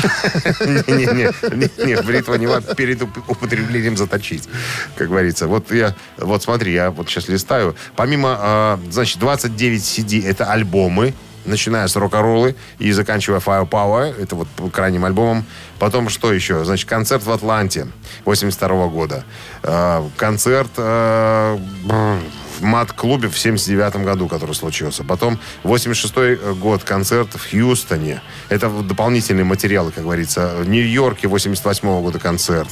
Не-не-не, 0.62 2.02
бритва 2.04 2.36
не 2.36 2.46
надо 2.48 2.76
перед 2.76 3.02
уп- 3.02 3.24
употреблением 3.28 3.98
заточить, 3.98 4.48
как 4.96 5.08
говорится. 5.08 5.48
Вот 5.48 5.72
я, 5.72 5.96
вот 6.18 6.44
смотри, 6.44 6.74
я 6.74 6.92
вот 6.92 7.10
сейчас 7.10 7.28
листаю. 7.28 7.76
Помимо, 7.96 8.38
э, 8.40 8.92
значит, 8.92 9.20
29 9.20 9.82
CD 9.82 10.28
это 10.28 10.52
альбомы, 10.52 11.14
начиная 11.46 11.88
с 11.88 11.96
рок-роллы 11.96 12.56
и 12.78 12.92
заканчивая 12.92 13.40
Firepower, 13.40 14.22
это 14.22 14.36
вот 14.36 14.48
крайним 14.72 15.06
альбомом. 15.06 15.46
Потом 15.80 16.10
что 16.10 16.32
еще? 16.34 16.66
Значит, 16.66 16.88
концерт 16.88 17.24
в 17.24 17.32
Атланте 17.32 17.88
82 18.26 18.88
года. 18.90 19.24
Э, 19.64 20.08
концерт 20.18 20.72
бррр, 20.76 22.20
в 22.60 22.64
мат-клубе 22.64 23.30
в 23.30 23.38
79 23.38 23.98
году, 23.98 24.28
который 24.28 24.56
случился. 24.56 25.04
Потом 25.04 25.40
86 25.64 26.58
год, 26.60 26.84
концерт 26.84 27.30
в 27.36 27.50
Хьюстоне. 27.50 28.22
Это 28.50 28.70
дополнительные 28.70 29.44
материалы, 29.44 29.92
как 29.92 30.04
говорится. 30.04 30.56
В 30.60 30.70
Нью-Йорке 30.70 31.28
88 31.28 32.02
года 32.02 32.20
концерт. 32.20 32.70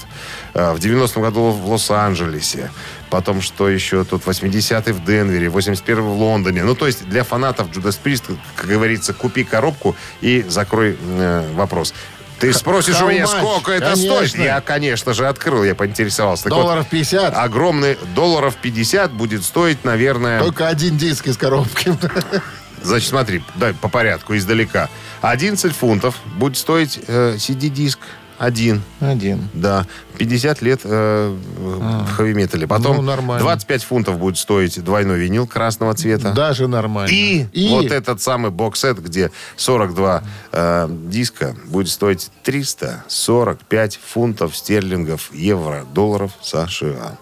Э, 0.53 0.73
В 0.73 0.79
90 0.79 1.19
году 1.19 1.51
в 1.51 1.69
Лос-Анджелесе. 1.69 2.71
Потом 3.09 3.41
что 3.41 3.69
еще 3.69 4.03
тут? 4.03 4.23
80-й 4.23 4.91
в 4.91 5.05
Денвере, 5.05 5.47
81-й 5.47 5.93
в 6.01 6.21
Лондоне. 6.21 6.63
Ну, 6.63 6.75
то 6.75 6.87
есть 6.87 7.07
для 7.07 7.23
фанатов 7.23 7.69
Judas 7.69 7.97
Priest, 8.03 8.37
как 8.55 8.67
говорится, 8.67 9.13
купи 9.13 9.43
коробку 9.43 9.95
и 10.21 10.43
закрой 10.47 10.97
э, 11.01 11.51
вопрос. 11.53 11.93
Ты 12.39 12.53
спросишь 12.53 13.01
у 13.01 13.07
меня, 13.07 13.27
сколько 13.27 13.71
это 13.71 13.95
стоит? 13.95 14.35
Я, 14.37 14.61
конечно 14.61 15.13
же, 15.13 15.27
открыл, 15.27 15.63
я 15.63 15.75
поинтересовался. 15.75 16.43
Так 16.43 16.51
Долларов 16.51 16.87
50. 16.89 17.33
огромный 17.35 17.97
долларов 18.13 18.55
50 18.61 19.11
будет 19.11 19.43
стоить, 19.43 19.83
наверное... 19.83 20.41
Только 20.41 20.67
один 20.67 20.97
диск 20.97 21.27
из 21.27 21.37
коробки. 21.37 21.97
Значит, 22.81 23.09
смотри, 23.09 23.43
дай 23.55 23.73
по 23.73 23.89
порядку, 23.89 24.35
издалека. 24.35 24.89
11 25.21 25.75
фунтов 25.75 26.15
будет 26.37 26.57
стоить 26.57 26.99
э, 27.07 27.35
CD-диск. 27.37 27.99
Один, 28.37 28.81
Один. 28.99 29.49
да. 29.53 29.85
50 30.17 30.61
лет 30.61 30.81
э, 30.83 31.35
в 31.57 32.11
хэви-метале. 32.15 32.67
Потом 32.67 32.97
Ну, 32.97 33.01
нормально. 33.01 33.43
25 33.43 33.83
фунтов 33.83 34.19
будет 34.19 34.37
стоить 34.37 34.81
двойной 34.83 35.19
винил 35.19 35.47
красного 35.47 35.93
цвета. 35.93 36.31
Даже 36.31 36.67
нормально. 36.67 37.11
И, 37.11 37.45
вот 37.69 37.91
этот 37.91 38.21
самый 38.21 38.51
боксет, 38.51 39.01
где 39.01 39.31
42 39.57 40.23
э, 40.51 40.87
диска, 41.07 41.55
будет 41.65 41.89
стоить 41.89 42.29
345 42.43 43.99
фунтов 44.05 44.55
стерлингов, 44.55 45.33
евро, 45.33 45.85
долларов 45.93 46.31
США. 46.41 47.17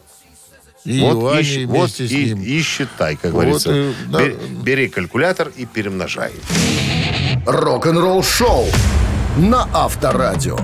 И 0.85 0.99
вот 0.99 1.13
юани 1.13 1.47
и, 1.47 1.65
вот 1.65 1.99
и, 1.99 2.33
и 2.33 2.61
считай, 2.61 3.15
как 3.15 3.31
Вот 3.31 3.43
говорится. 3.43 3.71
и, 3.71 3.93
да. 4.09 4.19
Бери, 4.19 4.37
бери 4.63 4.89
калькулятор 4.89 5.51
и 5.55 5.65
перемножай. 5.65 6.33
Рок-н-ролл 7.45 8.21
шоу 8.23 8.65
на 9.37 9.67
Авторадио. 9.73 10.57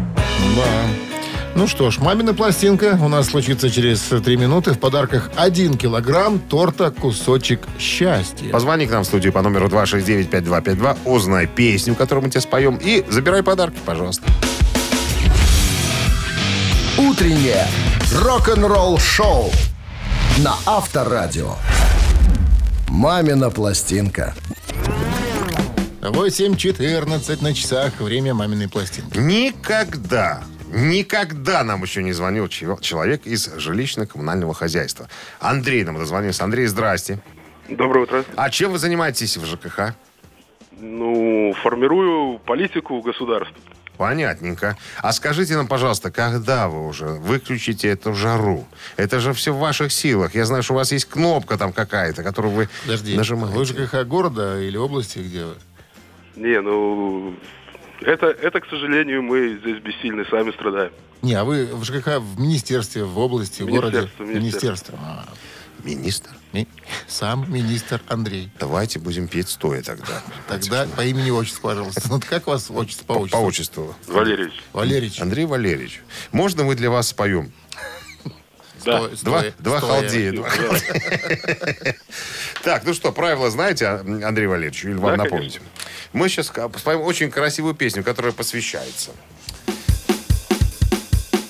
Да. 0.55 1.09
Ну 1.55 1.67
что 1.67 1.91
ж, 1.91 1.99
мамина 1.99 2.33
пластинка 2.33 2.97
у 3.01 3.07
нас 3.07 3.27
случится 3.27 3.69
через 3.69 4.01
три 4.01 4.37
минуты. 4.37 4.71
В 4.71 4.79
подарках 4.79 5.29
один 5.35 5.77
килограмм 5.77 6.39
торта 6.39 6.91
«Кусочек 6.91 7.61
счастья». 7.79 8.49
Позвони 8.49 8.87
к 8.87 8.91
нам 8.91 9.03
в 9.03 9.07
студию 9.07 9.33
по 9.33 9.41
номеру 9.41 9.67
269-5252, 9.67 10.97
узнай 11.05 11.47
песню, 11.47 11.95
которую 11.95 12.25
мы 12.25 12.29
тебе 12.29 12.41
споем, 12.41 12.79
и 12.81 13.03
забирай 13.09 13.43
подарки, 13.43 13.77
пожалуйста. 13.85 14.23
Утреннее 16.97 17.67
рок-н-ролл 18.13 18.97
шоу 18.97 19.51
на 20.37 20.55
Авторадио. 20.65 21.55
Мамина 22.89 23.49
пластинка. 23.49 24.33
8.14 26.01 27.43
на 27.43 27.53
часах. 27.53 27.99
Время 27.99 28.33
маминой 28.33 28.69
пластинки. 28.69 29.17
Никогда, 29.17 30.43
никогда 30.71 31.63
нам 31.63 31.83
еще 31.83 32.03
не 32.03 32.13
звонил 32.13 32.47
чел- 32.47 32.79
человек 32.79 33.25
из 33.25 33.47
жилищно-коммунального 33.47 34.53
хозяйства. 34.53 35.09
Андрей 35.39 35.83
нам 35.83 35.97
дозвонился. 35.97 36.43
Андрей, 36.43 36.67
здрасте. 36.67 37.19
Доброе 37.67 38.03
утро. 38.03 38.25
А 38.35 38.49
чем 38.49 38.71
вы 38.71 38.79
занимаетесь 38.79 39.37
в 39.37 39.45
ЖКХ? 39.45 39.93
Ну, 40.79 41.53
формирую 41.61 42.39
политику 42.39 43.01
государства. 43.01 43.57
Понятненько. 43.97 44.77
А 45.01 45.11
скажите 45.11 45.57
нам, 45.57 45.67
пожалуйста, 45.67 46.09
когда 46.09 46.69
вы 46.69 46.87
уже 46.87 47.05
выключите 47.07 47.89
эту 47.89 48.13
жару? 48.13 48.65
Это 48.95 49.19
же 49.19 49.33
все 49.33 49.51
в 49.53 49.57
ваших 49.59 49.91
силах. 49.91 50.33
Я 50.35 50.45
знаю, 50.45 50.63
что 50.63 50.73
у 50.73 50.77
вас 50.77 50.93
есть 50.93 51.03
кнопка 51.05 51.57
там 51.57 51.73
какая-то, 51.73 52.23
которую 52.23 52.53
вы 52.53 52.69
Подожди, 52.83 53.17
нажимаете. 53.17 53.57
вы 53.57 53.65
ЖКХ 53.65 54.05
города 54.07 54.61
или 54.61 54.77
области, 54.77 55.19
где 55.19 55.43
вы? 55.43 55.55
Не, 56.39 56.61
ну, 56.61 57.35
это, 57.99 58.27
это, 58.27 58.61
к 58.61 58.65
сожалению, 58.69 59.21
мы 59.21 59.57
здесь 59.61 59.81
бессильны, 59.81 60.23
сами 60.29 60.51
страдаем. 60.51 60.91
Не, 61.21 61.33
а 61.33 61.43
вы 61.43 61.65
в 61.65 61.83
ЖКХ 61.83 62.19
в 62.19 62.39
министерстве, 62.39 63.03
в 63.03 63.19
области, 63.19 63.61
в 63.61 63.67
городе? 63.67 64.09
Министерство, 64.19 64.23
министерство. 64.23 64.99
А, 65.01 65.25
Министр? 65.83 66.29
ми- 66.53 66.67
сам 67.07 67.45
министр 67.51 68.01
Андрей. 68.07 68.49
Давайте 68.57 68.99
будем 68.99 69.27
петь 69.27 69.49
стоя 69.49 69.81
тогда. 69.81 70.21
Тогда 70.47 70.87
по 70.95 71.01
имени 71.01 71.29
отчеству, 71.29 71.61
пожалуйста. 71.63 72.01
Ну, 72.09 72.21
как 72.29 72.47
вас 72.47 72.71
отчество 72.71 73.05
по 73.05 73.13
По, 73.15 73.19
по 73.19 73.23
отчеству? 73.23 73.45
отчеству. 73.45 73.95
Валерьевич. 74.07 74.53
Валерьевич. 74.71 75.19
Андрей 75.21 75.45
Валерьевич, 75.45 76.01
можно 76.31 76.63
мы 76.63 76.75
для 76.75 76.89
вас 76.89 77.09
споем? 77.09 77.51
Да. 78.85 78.99
Стой, 79.09 79.17
Два, 79.23 79.39
стой, 79.39 79.53
два 79.59 79.77
стоя. 79.79 79.91
халдея. 80.01 80.31
два. 80.33 80.49
Так, 82.63 82.83
ну 82.85 82.93
что, 82.93 83.11
правила 83.11 83.49
знаете, 83.49 83.85
а, 83.87 83.99
Андрей 83.99 84.47
Валерьевич, 84.47 84.83
или 84.85 84.93
вам 84.93 85.17
Да, 85.17 85.23
напомните? 85.23 85.61
Мы 86.13 86.27
сейчас 86.29 86.47
споем 86.47 87.01
очень 87.01 87.29
красивую 87.31 87.73
песню, 87.75 88.03
которая 88.03 88.31
посвящается. 88.31 89.11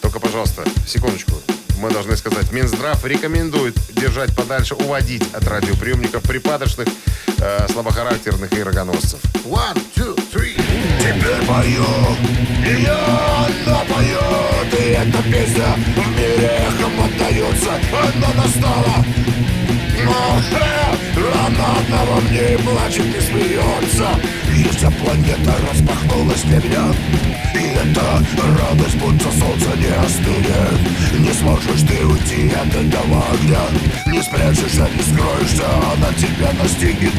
Только, 0.02 0.20
пожалуйста, 0.20 0.64
секундочку. 0.88 1.32
Мы 1.80 1.92
должны 1.92 2.18
сказать, 2.18 2.52
Минздрав 2.52 3.06
рекомендует 3.06 3.74
держать 3.96 4.36
подальше, 4.36 4.76
уводить 4.76 5.24
от 5.34 5.48
радиоприемников 5.48 6.22
припадочных, 6.24 6.90
э, 7.38 7.68
слабохарактерных 7.72 8.52
и 8.52 8.62
рогоносцев. 8.62 9.20
One, 9.46 9.82
two, 9.96 10.14
three. 10.34 10.60
Теперь 11.00 11.46
пою, 11.48 11.86
и 12.66 12.82
я 12.82 13.48
напою, 13.66 14.20
и 14.74 14.92
эта 14.92 15.24
песня 15.24 15.74
в 15.96 16.12
мире 16.12 16.52
эхом 16.68 17.00
отдается. 17.00 17.72
Она 17.94 18.44
настала, 18.44 19.06
э, 20.02 21.00
она 21.48 21.78
одного 21.78 22.20
в 22.22 22.32
ней 22.32 22.58
плачет 22.58 23.06
и 23.06 23.22
смеется. 23.22 24.08
И 24.56 24.64
вся 24.76 24.90
планета 24.92 25.54
распахнулась 25.70 26.42
для 26.44 26.58
меня. 26.58 26.94
И 27.54 27.64
эта 27.78 28.24
радость, 28.60 28.98
будто 28.98 29.30
солнце 29.32 29.78
не 29.78 29.92
остынет. 30.06 31.20
Не 31.20 31.34
сможешь 31.34 31.82
ты 31.88 32.06
уйти 32.06 32.52
от 32.54 32.68
этого 32.68 33.24
огня. 33.34 33.62
Не 34.08 34.22
спрячешься, 34.22 34.88
не 34.96 35.04
скроешься, 35.04 35.66
она 35.94 36.14
тебя 36.14 36.52
настигнет. 36.62 37.14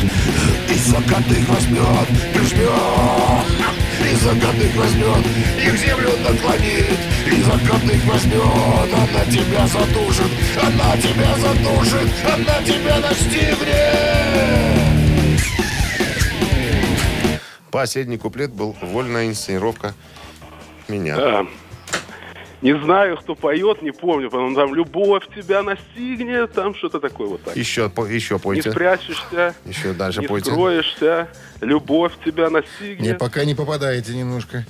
И 0.68 0.78
закатых 0.78 1.48
возьмет, 1.48 2.08
прижмет. 2.34 3.79
И 4.00 4.14
закатых 4.14 4.74
возьмет, 4.76 5.26
и 5.64 5.70
в 5.70 5.76
землю 5.76 6.10
наклонит. 6.18 6.98
И 7.26 7.42
закатых 7.42 8.04
возьмет, 8.04 8.94
она 8.94 9.24
тебя 9.26 9.66
задушит. 9.66 10.30
Она 10.62 10.96
тебя 10.96 11.36
задушит, 11.38 12.08
она 12.24 12.62
тебя 12.62 12.98
настигнет. 13.00 14.60
Последний 17.70 18.18
куплет 18.18 18.52
был 18.52 18.76
вольная 18.82 19.28
инсценировка 19.28 19.94
меня. 20.88 21.16
Да. 21.16 21.46
Не 22.62 22.78
знаю, 22.78 23.16
кто 23.16 23.34
поет, 23.34 23.80
не 23.80 23.90
помню, 23.90 24.28
потом 24.30 24.54
там 24.54 24.74
«Любовь 24.74 25.24
тебя 25.34 25.62
настигнет», 25.62 26.52
там 26.52 26.74
что-то 26.74 27.00
такое 27.00 27.28
вот 27.28 27.42
так. 27.42 27.56
Еще, 27.56 27.88
по- 27.88 28.04
еще 28.04 28.34
Не 28.34 28.40
пойте. 28.40 28.70
спрячешься, 28.70 29.54
Еще 29.64 29.92
дальше 29.94 30.20
не 30.20 30.26
пойте. 30.26 30.50
скроешься, 30.50 31.28
любовь 31.62 32.12
тебя 32.24 32.48
Не, 32.48 32.50
настигнет. 32.50 33.18
пока 33.18 33.44
не 33.46 33.54
попадаете 33.54 34.14
немножко. 34.14 34.66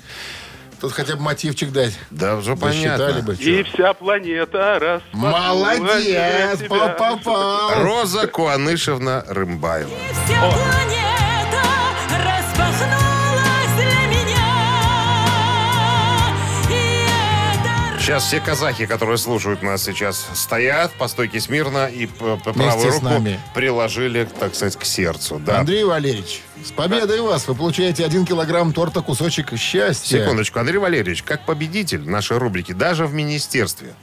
Тут 0.80 0.92
хотя 0.92 1.16
бы 1.16 1.22
мотивчик 1.22 1.72
дать. 1.72 1.98
Да, 2.10 2.36
уже 2.36 2.56
понятно. 2.56 3.20
бы. 3.22 3.34
И 3.34 3.62
вся 3.64 3.92
планета 3.92 4.78
раз. 4.78 5.02
Молодец, 5.12 6.60
попал. 6.68 7.70
Роза 7.82 8.26
Куанышевна 8.28 9.24
Рымбаева. 9.28 9.90
Вся 10.24 10.40
планета 10.40 11.19
Сейчас 18.10 18.24
все 18.24 18.40
казахи, 18.40 18.86
которые 18.86 19.18
слушают 19.18 19.62
нас 19.62 19.84
сейчас, 19.84 20.26
стоят 20.34 20.90
по 20.94 21.06
стойке 21.06 21.38
смирно 21.38 21.86
и 21.86 22.06
правую 22.06 22.90
руку 22.90 23.04
нами. 23.04 23.38
приложили, 23.54 24.24
так 24.24 24.52
сказать, 24.56 24.74
к 24.74 24.84
сердцу. 24.84 25.38
Да. 25.38 25.60
Андрей 25.60 25.84
Валерьевич, 25.84 26.42
с 26.64 26.72
победой 26.72 27.20
вас! 27.20 27.48
Вы 27.48 27.54
получаете 27.54 28.04
один 28.04 28.26
килограмм 28.26 28.72
торта 28.72 29.00
«Кусочек 29.00 29.56
счастья». 29.56 30.18
Секундочку, 30.20 30.58
Андрей 30.58 30.78
Валерьевич, 30.78 31.22
как 31.22 31.46
победитель 31.46 32.08
нашей 32.08 32.38
рубрики, 32.38 32.72
даже 32.72 33.06
в 33.06 33.14
министерстве, 33.14 33.94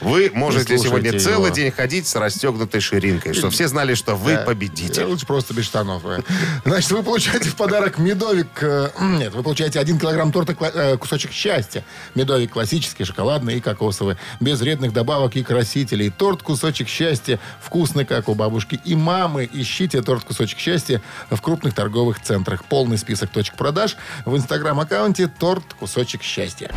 вы 0.00 0.30
можете 0.32 0.78
сегодня 0.78 1.10
его. 1.10 1.18
целый 1.18 1.52
день 1.52 1.70
ходить 1.70 2.06
с 2.06 2.14
расстегнутой 2.16 2.80
ширинкой, 2.80 3.34
чтобы 3.34 3.50
все 3.52 3.68
знали, 3.68 3.94
что 3.94 4.14
вы 4.14 4.34
Да. 4.34 4.42
победитель. 4.42 5.04
Лучше 5.04 5.26
просто 5.26 5.52
без 5.52 5.64
штанов. 5.64 6.02
э. 6.06 6.22
Значит, 6.64 6.90
вы 6.92 7.02
получаете 7.02 7.50
в 7.50 7.56
подарок 7.56 7.98
медовик... 7.98 8.48
э, 8.62 8.88
Нет, 9.00 9.34
вы 9.34 9.42
получаете 9.42 9.78
один 9.78 9.98
килограмм 9.98 10.32
торта 10.32 10.56
э, 10.58 10.96
«Кусочек 10.96 11.32
счастья». 11.32 11.84
Медовик 12.14 12.52
классический, 12.52 13.04
шоколадный 13.04 13.56
и 13.56 13.60
кокосовый. 13.60 14.16
Без 14.40 14.60
вредных 14.60 14.92
добавок 14.92 15.36
и 15.36 15.42
красителей. 15.42 16.10
Торт 16.10 16.42
«Кусочек 16.42 16.88
счастья» 16.88 17.38
вкусный, 17.60 18.04
как 18.04 18.28
у 18.28 18.34
бабушки 18.34 18.80
и 18.84 18.94
мамы. 18.94 19.48
Ищите 19.52 20.00
торт 20.02 20.24
«Кусочек 20.24 20.58
счастья» 20.58 21.02
в 21.30 21.40
крупных 21.42 21.74
торговых 21.74 22.05
центрах. 22.20 22.64
Полный 22.64 22.98
список 22.98 23.30
точек 23.30 23.56
продаж 23.56 23.96
в 24.24 24.36
инстаграм-аккаунте 24.36 25.28
«Торт 25.28 25.74
«Кусочек 25.78 26.22
счастья». 26.22 26.70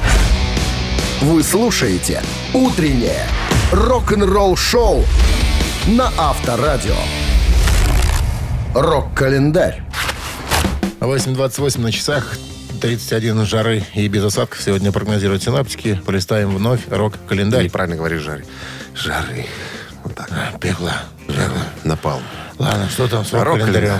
Вы 1.22 1.44
слушаете 1.44 2.22
«Утреннее 2.54 3.26
рок-н-ролл-шоу» 3.72 5.04
на 5.88 6.12
Авторадио. 6.18 6.96
Рок-календарь. 8.74 9.82
8.28 11.00 11.82
на 11.82 11.92
часах. 11.92 12.38
31 12.82 13.46
жары 13.46 13.84
и 13.94 14.08
без 14.08 14.24
осадков 14.24 14.62
сегодня 14.62 14.92
прогнозируют 14.92 15.44
синаптики. 15.44 16.00
Полистаем 16.06 16.56
вновь 16.56 16.88
рок-календарь. 16.90 17.66
Неправильно 17.66 17.98
говоришь, 17.98 18.22
жары. 18.22 18.46
Жары. 18.96 19.46
Вот 20.04 20.16
так. 20.16 20.30
Пекла. 20.62 20.94
Пекла. 21.28 21.64
Напал. 21.84 22.22
Ладно, 22.58 22.88
что 22.90 23.08
там 23.08 23.26
с 23.26 23.34
Рок-календарь. 23.34 23.90
рок-календарем? 23.90 24.00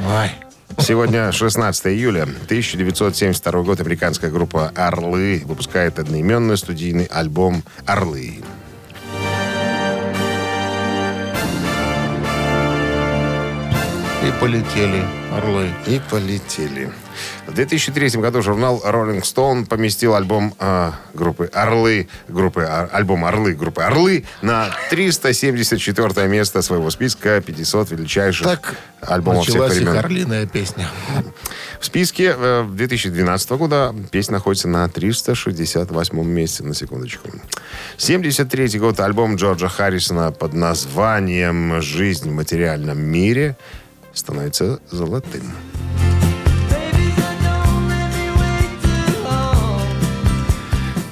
Ой. 0.00 0.30
Сегодня 0.78 1.30
16 1.32 1.86
июля 1.88 2.22
1972 2.22 3.62
год. 3.62 3.80
Американская 3.80 4.30
группа 4.30 4.72
«Орлы» 4.74 5.42
выпускает 5.44 5.98
одноименный 5.98 6.56
студийный 6.56 7.04
альбом 7.04 7.62
«Орлы». 7.86 8.40
И 14.22 14.32
полетели 14.40 15.04
орлы. 15.32 15.70
И 15.86 16.00
полетели. 16.10 16.90
В 17.46 17.54
2003 17.54 18.20
году 18.20 18.42
журнал 18.42 18.82
Rolling 18.84 19.22
Stone 19.22 19.66
поместил 19.66 20.14
альбом 20.14 20.54
а, 20.58 20.94
группы 21.14 21.50
«Орлы», 21.52 22.08
группы, 22.28 22.62
альбом 22.62 23.24
«Орлы» 23.24 23.54
группы 23.54 23.82
«Орлы» 23.82 24.24
на 24.42 24.70
374 24.90 26.28
место 26.28 26.62
своего 26.62 26.90
списка 26.90 27.40
500 27.40 27.90
величайших 27.90 28.46
Так 28.46 28.76
альбомов 29.00 29.44
всех 29.44 29.54
началась 29.54 29.76
времен. 29.76 29.96
орлиная 29.96 30.46
песня. 30.46 30.88
В 31.80 31.86
списке 31.86 32.34
э, 32.36 32.66
2012 32.70 33.50
года 33.50 33.94
песня 34.10 34.34
находится 34.34 34.68
на 34.68 34.88
368 34.88 36.22
месте, 36.24 36.62
на 36.62 36.74
секундочку. 36.74 37.30
73 37.96 38.78
год 38.78 39.00
альбом 39.00 39.36
Джорджа 39.36 39.68
Харрисона 39.68 40.30
под 40.30 40.52
названием 40.54 41.80
«Жизнь 41.82 42.30
в 42.30 42.32
материальном 42.34 42.98
мире» 42.98 43.56
становится 44.12 44.80
золотым. 44.90 45.42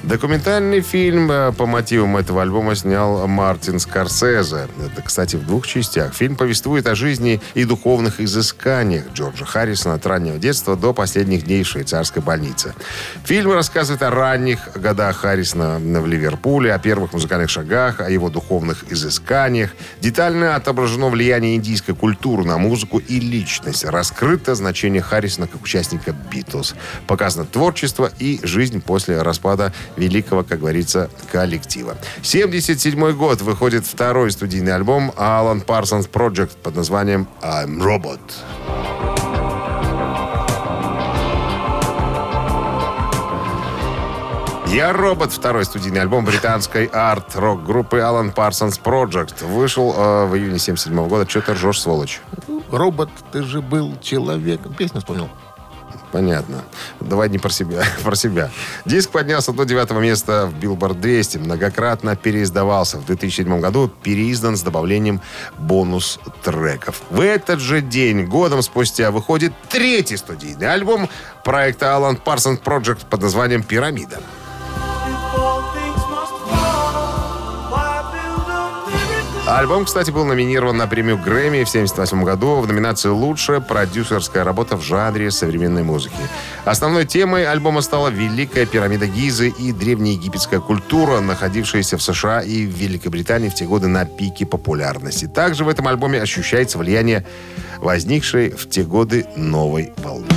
Документальный 0.09 0.81
фильм 0.81 1.31
э, 1.31 1.51
по 1.51 1.67
мотивам 1.67 2.17
этого 2.17 2.41
альбома 2.41 2.73
снял 2.73 3.27
Мартин 3.27 3.79
Скорсезе. 3.79 4.67
Это, 4.83 5.03
кстати, 5.03 5.35
в 5.35 5.45
двух 5.45 5.67
частях. 5.67 6.15
Фильм 6.15 6.35
повествует 6.35 6.87
о 6.87 6.95
жизни 6.95 7.39
и 7.53 7.63
духовных 7.63 8.19
изысканиях 8.19 9.03
Джорджа 9.13 9.45
Харрисона 9.45 9.93
от 9.93 10.07
раннего 10.07 10.39
детства 10.39 10.75
до 10.75 10.93
последних 10.93 11.43
дней 11.43 11.61
в 11.61 11.67
швейцарской 11.67 12.23
больнице. 12.23 12.73
Фильм 13.23 13.51
рассказывает 13.51 14.01
о 14.01 14.09
ранних 14.09 14.71
годах 14.73 15.17
Харрисона 15.17 15.77
в 15.77 16.07
Ливерпуле, 16.07 16.73
о 16.73 16.79
первых 16.79 17.13
музыкальных 17.13 17.51
шагах, 17.51 17.99
о 17.99 18.09
его 18.09 18.31
духовных 18.31 18.91
изысканиях. 18.91 19.69
Детально 20.01 20.55
отображено 20.55 21.09
влияние 21.09 21.55
индийской 21.55 21.93
культуры 21.93 22.45
на 22.45 22.57
музыку 22.57 22.97
и 22.97 23.19
личность. 23.19 23.85
Раскрыто 23.85 24.55
значение 24.55 25.03
Харрисона 25.03 25.45
как 25.45 25.61
участника 25.61 26.15
Битлз. 26.31 26.73
Показано 27.05 27.45
творчество 27.45 28.11
и 28.17 28.39
жизнь 28.41 28.81
после 28.81 29.21
распада 29.21 29.71
великого, 29.99 30.43
как 30.43 30.59
говорится, 30.59 31.09
коллектива. 31.31 31.97
77 32.23 33.11
год 33.11 33.41
выходит 33.41 33.85
второй 33.85 34.31
студийный 34.31 34.73
альбом 34.73 35.11
Alan 35.17 35.63
Parsons 35.63 36.09
Project 36.09 36.57
под 36.63 36.75
названием 36.75 37.27
I'm 37.41 37.79
Robot. 37.79 38.19
«Я 44.67 44.93
робот»— 44.93 45.31
второй 45.33 45.65
студийный 45.65 45.99
альбом 45.99 46.25
британской 46.25 46.85
арт-рок 46.85 47.65
группы 47.65 47.97
Alan 47.97 48.33
Parsons 48.33 48.79
Project. 48.81 49.43
Вышел 49.43 49.95
э, 49.97 50.25
в 50.27 50.35
июне 50.35 50.59
77 50.59 51.07
года. 51.07 51.25
Че 51.25 51.41
ты 51.41 51.53
ржешь, 51.53 51.81
сволочь? 51.81 52.21
Робот, 52.69 53.09
ты 53.31 53.41
же 53.41 53.61
был 53.63 53.97
человеком. 53.99 54.75
Песню 54.75 54.99
вспомнил. 54.99 55.27
Понятно. 56.11 56.63
Давай 56.99 57.29
не 57.29 57.37
про 57.37 57.49
себя, 57.49 57.83
про 58.03 58.15
себя. 58.15 58.49
Диск 58.85 59.11
поднялся 59.11 59.51
до 59.51 59.63
девятого 59.65 59.99
места 59.99 60.47
в 60.47 60.55
Billboard 60.55 60.99
200. 60.99 61.37
Многократно 61.37 62.15
переиздавался. 62.15 62.97
В 62.97 63.05
2007 63.05 63.59
году 63.59 63.91
переиздан 64.01 64.57
с 64.57 64.61
добавлением 64.61 65.21
бонус-треков. 65.57 67.01
В 67.09 67.21
этот 67.21 67.59
же 67.59 67.81
день, 67.81 68.25
годом 68.25 68.61
спустя, 68.61 69.11
выходит 69.11 69.53
третий 69.69 70.17
студийный 70.17 70.71
альбом 70.71 71.09
проекта 71.43 71.87
Alan 71.87 72.19
Parsons 72.21 72.61
Project 72.61 73.05
под 73.09 73.21
названием 73.21 73.63
«Пирамида». 73.63 74.19
Альбом, 79.57 79.85
кстати, 79.85 80.11
был 80.11 80.25
номинирован 80.25 80.77
на 80.77 80.85
премию 80.85 81.17
Грэмми 81.17 81.63
в 81.63 81.69
1978 81.69 82.23
году 82.23 82.57
в 82.57 82.67
номинации 82.67 83.09
«Лучшая 83.09 83.59
продюсерская 83.59 84.43
работа 84.43 84.77
в 84.77 84.83
жанре 84.83 85.31
современной 85.31 85.81
музыки». 85.81 86.15
Основной 86.65 87.05
темой 87.05 87.47
альбома 87.47 87.81
стала 87.81 88.09
Великая 88.09 88.67
пирамида 88.67 89.07
Гизы 89.07 89.49
и 89.49 89.71
древнеегипетская 89.71 90.59
культура, 90.59 91.19
находившаяся 91.19 91.97
в 91.97 92.03
США 92.03 92.41
и 92.41 92.67
в 92.67 92.69
Великобритании 92.69 93.49
в 93.49 93.55
те 93.55 93.65
годы 93.65 93.87
на 93.87 94.05
пике 94.05 94.45
популярности. 94.45 95.25
Также 95.25 95.63
в 95.63 95.69
этом 95.69 95.87
альбоме 95.87 96.21
ощущается 96.21 96.77
влияние 96.77 97.25
возникшей 97.79 98.51
в 98.51 98.69
те 98.69 98.83
годы 98.83 99.25
новой 99.35 99.93
волны. 99.97 100.27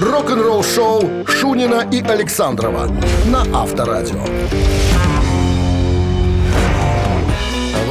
Рок-н-ролл-шоу 0.00 1.26
Шунина 1.26 1.88
и 1.90 2.00
Александрова 2.00 2.88
на 3.26 3.42
Авторадио. 3.60 4.24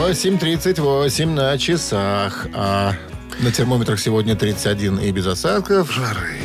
8.38 0.04 1.26
на 1.28 1.58
часах. 1.58 2.48
А 2.54 2.94
на 3.40 3.52
термометрах 3.54 4.02
сегодня 4.02 4.36
31 4.36 5.00
и 5.00 5.12
без 5.12 5.26
осадков. 5.26 5.94
Жары. 5.94 6.36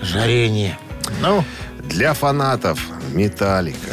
Жарение. 0.00 0.78
Ну, 1.20 1.44
Для 1.84 2.14
фанатов 2.14 2.80
«Металлика». 3.12 3.92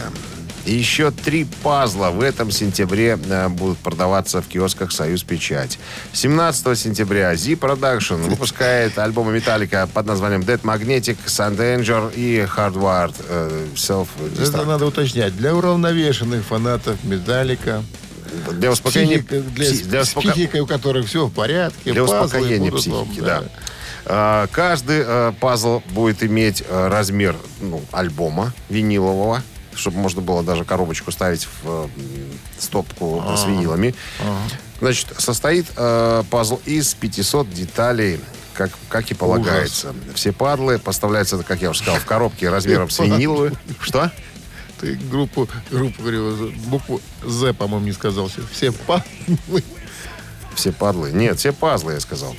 Еще 0.65 1.11
три 1.11 1.45
пазла 1.61 2.09
в 2.09 2.21
этом 2.21 2.51
сентябре 2.51 3.19
э, 3.21 3.49
будут 3.49 3.77
продаваться 3.79 4.41
в 4.41 4.47
киосках 4.47 4.93
«Союз 4.93 5.23
Печать». 5.23 5.77
17 6.13 6.79
сентября 6.79 7.35
Z 7.35 7.51
Production 7.51 8.15
выпускает 8.15 8.97
альбомы 8.97 9.33
«Металлика» 9.33 9.89
под 9.93 10.05
названием 10.05 10.41
Dead 10.41 10.61
Magnetic, 10.61 11.17
Sun 11.25 11.57
Danger 11.57 12.15
и 12.15 12.47
Hardwired 12.47 13.15
э, 13.27 13.67
Self 13.75 14.07
это 14.39 14.63
надо 14.63 14.85
уточнять. 14.85 15.35
Для 15.35 15.53
уравновешенных 15.53 16.45
фанатов 16.45 17.03
Металлика. 17.03 17.83
Для 18.53 18.71
успокоения, 18.71 19.19
Психика, 19.23 19.41
для, 19.41 19.65
пси- 19.65 19.83
для 19.87 20.01
успоко- 20.01 20.31
психикой, 20.31 20.59
у 20.61 20.67
которых 20.67 21.07
все 21.07 21.25
в 21.25 21.31
порядке. 21.31 21.91
Для 21.91 22.03
успокоения 22.03 22.69
будут 22.71 22.85
психики, 22.85 23.19
да. 23.21 23.43
Э, 24.05 24.47
каждый 24.51 25.03
э, 25.05 25.33
пазл 25.39 25.81
будет 25.89 26.23
иметь 26.23 26.63
э, 26.67 26.87
размер 26.87 27.35
ну, 27.59 27.81
альбома 27.91 28.53
винилового, 28.69 29.41
чтобы 29.73 29.97
можно 29.97 30.21
было 30.21 30.43
даже 30.43 30.63
коробочку 30.63 31.11
ставить 31.11 31.45
в 31.63 31.65
э, 31.65 31.87
стопку 32.59 33.23
с 33.35 33.45
винилами. 33.45 33.95
Значит, 34.79 35.07
состоит 35.17 35.65
э, 35.75 36.23
пазл 36.29 36.59
из 36.65 36.93
500 36.93 37.49
деталей, 37.51 38.19
как, 38.53 38.71
как 38.89 39.09
и 39.09 39.13
полагается. 39.13 39.93
Все 40.13 40.31
падлы 40.31 40.77
поставляются, 40.79 41.41
как 41.43 41.61
я 41.61 41.69
уже 41.71 41.79
сказал, 41.79 41.99
в 41.99 42.05
коробке 42.05 42.49
размером 42.49 42.89
с 42.89 42.99
виниловую. 42.99 43.53
Что? 43.81 44.11
Группу, 45.11 45.47
группу, 45.71 45.95
говорю, 45.99 46.51
букву 46.67 47.01
З, 47.27 47.53
по-моему, 47.53 47.85
не 47.85 47.93
сказал. 47.93 48.29
Все 48.51 48.71
па... 48.71 49.03
Все 50.55 50.71
падлы. 50.71 51.11
Нет, 51.11 51.37
все 51.39 51.51
пазлы, 51.51 51.93
я 51.93 51.99
сказал. 51.99 52.35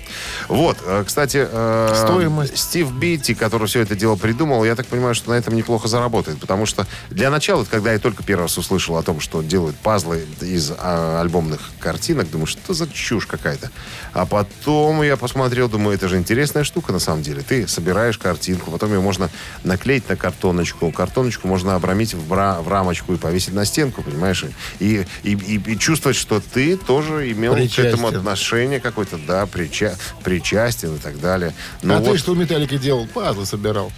Вот, 0.49 0.79
э, 0.85 1.05
кстати, 1.07 1.47
э, 1.51 1.95
Стоимость. 2.05 2.57
Стив 2.59 2.91
Битти, 2.93 3.35
который 3.35 3.69
все 3.69 3.81
это 3.81 3.95
дело 3.95 4.17
придумал, 4.17 4.65
я 4.65 4.75
так 4.75 4.87
понимаю, 4.87 5.15
что 5.15 5.31
на 5.31 5.35
этом 5.35 5.55
неплохо 5.55 5.89
заработает. 5.89 6.39
Потому 6.41 6.67
что 6.67 6.87
для 7.11 7.31
начала, 7.31 7.65
когда 7.65 7.93
я 7.93 7.99
только 7.99 8.23
первый 8.23 8.43
раз 8.43 8.59
услышал 8.59 8.97
о 8.97 9.03
том, 9.03 9.21
что 9.21 9.43
делают 9.43 9.77
пазлы 9.77 10.25
из 10.41 10.73
а, 10.79 11.21
альбомных 11.21 11.61
картинок, 11.79 12.31
думаю, 12.31 12.47
что 12.47 12.75
за 12.75 12.89
чушь 12.89 13.27
какая-то. 13.27 13.71
А 14.13 14.25
потом 14.27 15.03
я 15.03 15.17
посмотрел, 15.17 15.69
думаю, 15.69 15.95
это 15.97 16.09
же 16.09 16.17
интересная 16.17 16.65
штука 16.65 16.93
на 16.93 16.99
самом 16.99 17.23
деле. 17.23 17.43
Ты 17.43 17.69
собираешь 17.69 18.19
картинку, 18.19 18.71
потом 18.71 18.93
ее 18.93 19.01
можно 19.01 19.31
наклеить 19.65 20.09
на 20.09 20.17
картоночку. 20.17 20.91
Картоночку 20.91 21.49
можно 21.49 21.75
обрамить 21.75 22.15
в, 22.15 22.27
бра- 22.27 22.61
в 22.63 22.69
рамочку 22.69 23.13
и 23.13 23.17
повесить 23.17 23.53
на 23.55 23.65
стенку, 23.65 24.03
понимаешь? 24.03 24.45
И, 24.81 25.07
и, 25.23 25.33
и- 25.33 25.73
и 25.73 25.79
чувствовать, 25.79 26.17
что 26.17 26.41
ты 26.41 26.77
тоже 26.77 27.31
имел 27.33 27.55
к 27.55 27.59
этому 27.89 28.06
Причастен. 28.11 28.19
отношение 28.29 28.81
какое-то, 28.81 29.19
да, 29.19 29.45
прича- 29.47 29.97
причастен 30.25 30.95
и 30.95 30.99
так 30.99 31.21
далее. 31.21 31.53
Ну 31.83 31.95
а 31.95 31.99
вот, 32.01 32.13
ты 32.13 32.19
что 32.19 32.33
в 32.33 32.39
Металлике 32.39 32.79
делал? 32.79 33.07
Пазлы 33.07 33.47
собирал. 33.47 33.93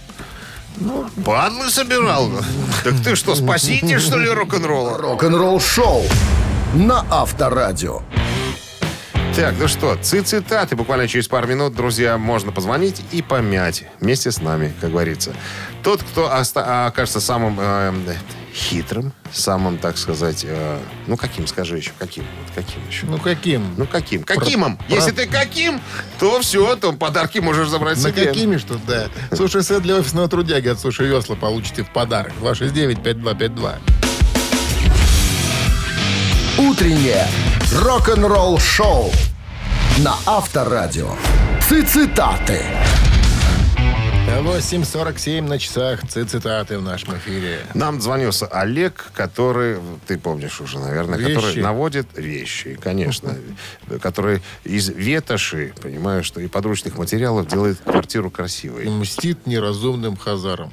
падлы 1.25 1.69
собирал? 1.69 2.29
Так 2.83 2.93
ты 3.03 3.15
что, 3.15 3.35
спаситель, 3.35 3.99
что 3.99 4.17
ли, 4.17 4.29
рок-н-ролла? 4.29 4.97
Рок-н-ролл 4.97 5.59
шоу 5.59 6.03
на 6.73 7.05
Авторадио. 7.09 8.01
Так, 9.35 9.55
ну 9.59 9.67
что, 9.67 9.95
цитаты. 10.01 10.75
Буквально 10.75 11.07
через 11.07 11.27
пару 11.27 11.47
минут, 11.47 11.73
друзья, 11.75 12.17
можно 12.17 12.51
позвонить 12.51 13.01
и 13.11 13.21
помять 13.21 13.83
вместе 14.01 14.31
с 14.31 14.41
нами, 14.41 14.73
как 14.81 14.91
говорится. 14.91 15.33
Тот, 15.83 16.03
кто 16.03 16.25
оста- 16.29 16.87
окажется 16.87 17.21
самым 17.21 17.57
э, 17.59 17.93
хитрым, 18.59 19.13
самым, 19.31 19.77
так 19.77 19.97
сказать, 19.97 20.43
э, 20.47 20.79
ну 21.07 21.17
каким, 21.17 21.47
скажи 21.47 21.77
еще, 21.77 21.91
каким? 21.97 22.23
Вот 22.43 22.53
каким 22.53 22.85
еще? 22.87 23.05
Ну, 23.05 23.17
каким? 23.17 23.73
Ну 23.77 23.85
каким? 23.87 24.23
Какимом? 24.23 24.77
про- 24.77 24.95
Если 24.95 25.11
ты 25.11 25.25
каким, 25.27 25.79
то 26.19 26.39
все, 26.41 26.75
то 26.75 26.91
подарки 26.93 27.39
можешь 27.39 27.69
забрать 27.69 27.97
На 28.03 28.09
себе. 28.11 28.25
какими 28.27 28.57
что, 28.57 28.77
да. 28.87 29.07
Суши 29.35 29.63
сет 29.63 29.81
для 29.81 29.95
офисного 29.95 30.27
трудяги 30.27 30.67
от 30.67 30.79
Суши 30.79 31.05
Весла 31.05 31.35
получите 31.35 31.83
в 31.83 31.89
подарок. 31.91 32.33
269-5252. 32.41 33.75
Утреннее 36.57 37.25
рок-н-ролл 37.73 38.59
шоу 38.59 39.11
на 39.99 40.15
Авторадио. 40.25 41.15
Цитаты. 41.87 42.61
8.47 44.27 45.41
на 45.47 45.57
часах. 45.59 46.01
Цитаты 46.07 46.77
в 46.77 46.81
нашем 46.81 47.17
эфире. 47.17 47.59
Нам 47.73 47.99
звонился 48.01 48.45
Олег, 48.47 49.11
который, 49.13 49.77
ты 50.07 50.17
помнишь 50.17 50.61
уже, 50.61 50.79
наверное, 50.79 51.17
Вещи. 51.17 51.35
который 51.35 51.61
наводит 51.63 52.07
вещи, 52.17 52.77
конечно, 52.81 53.35
который 54.01 54.41
из 54.63 54.89
ветоши, 54.89 55.73
понимаю, 55.81 56.23
что 56.23 56.41
и 56.41 56.47
подручных 56.47 56.97
материалов 56.97 57.47
делает 57.47 57.79
квартиру 57.79 58.29
И 58.29 58.31
красивой. 58.31 58.89
мстит 58.89 59.45
неразумным 59.47 60.15
хазарам. 60.17 60.71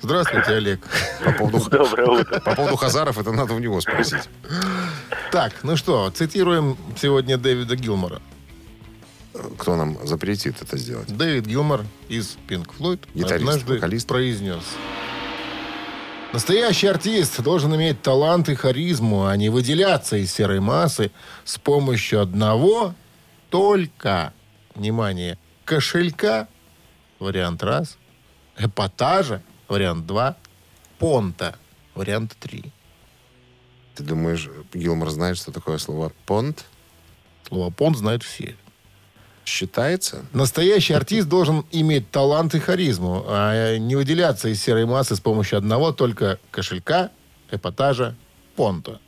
Здравствуйте, 0.00 0.52
Олег. 0.52 0.80
По 1.24 1.32
поводу, 1.32 1.70
Доброе 1.70 2.06
утро. 2.20 2.38
по 2.40 2.54
поводу 2.54 2.76
Хазаров, 2.76 3.18
это 3.18 3.32
надо 3.32 3.54
у 3.54 3.58
него 3.58 3.80
спросить. 3.80 4.28
Так, 5.32 5.52
ну 5.64 5.76
что, 5.76 6.08
цитируем 6.10 6.76
сегодня 7.00 7.36
Дэвида 7.36 7.74
Гилмора. 7.74 8.20
Кто 9.58 9.76
нам 9.76 10.06
запретит 10.06 10.60
это 10.62 10.76
сделать? 10.76 11.16
Дэвид 11.16 11.46
Гилмор 11.46 11.84
из 12.08 12.36
Pink 12.48 12.70
Floyd 12.78 13.00
Гитарист, 13.14 13.32
однажды 13.32 13.74
вокалист. 13.74 14.08
произнес. 14.08 14.62
Настоящий 16.32 16.86
артист 16.88 17.40
должен 17.40 17.74
иметь 17.74 18.02
талант 18.02 18.48
и 18.48 18.54
харизму, 18.54 19.26
а 19.26 19.36
не 19.36 19.48
выделяться 19.48 20.16
из 20.16 20.32
серой 20.32 20.60
массы 20.60 21.10
с 21.44 21.58
помощью 21.58 22.20
одного 22.20 22.94
только, 23.48 24.34
внимание, 24.74 25.38
кошелька, 25.64 26.48
вариант 27.18 27.62
раз, 27.62 27.96
эпатажа, 28.58 29.42
вариант 29.68 30.06
два, 30.06 30.36
понта, 30.98 31.56
вариант 31.94 32.36
три. 32.38 32.72
Ты 33.94 34.02
думаешь, 34.04 34.48
Гилмор 34.74 35.10
знает, 35.10 35.38
что 35.38 35.50
такое 35.50 35.78
слово 35.78 36.12
понт? 36.26 36.66
Слово 37.48 37.70
понт 37.70 37.96
знают 37.96 38.22
все. 38.22 38.54
Считается? 39.48 40.26
Настоящий 40.34 40.92
артист 40.92 41.26
должен 41.26 41.64
иметь 41.72 42.10
талант 42.10 42.54
и 42.54 42.58
харизму, 42.58 43.24
а 43.26 43.78
не 43.78 43.96
выделяться 43.96 44.48
из 44.48 44.62
серой 44.62 44.84
массы 44.84 45.16
с 45.16 45.20
помощью 45.20 45.56
одного 45.56 45.90
только 45.90 46.38
кошелька, 46.50 47.10
эпатажа, 47.50 48.14
понта. 48.56 49.00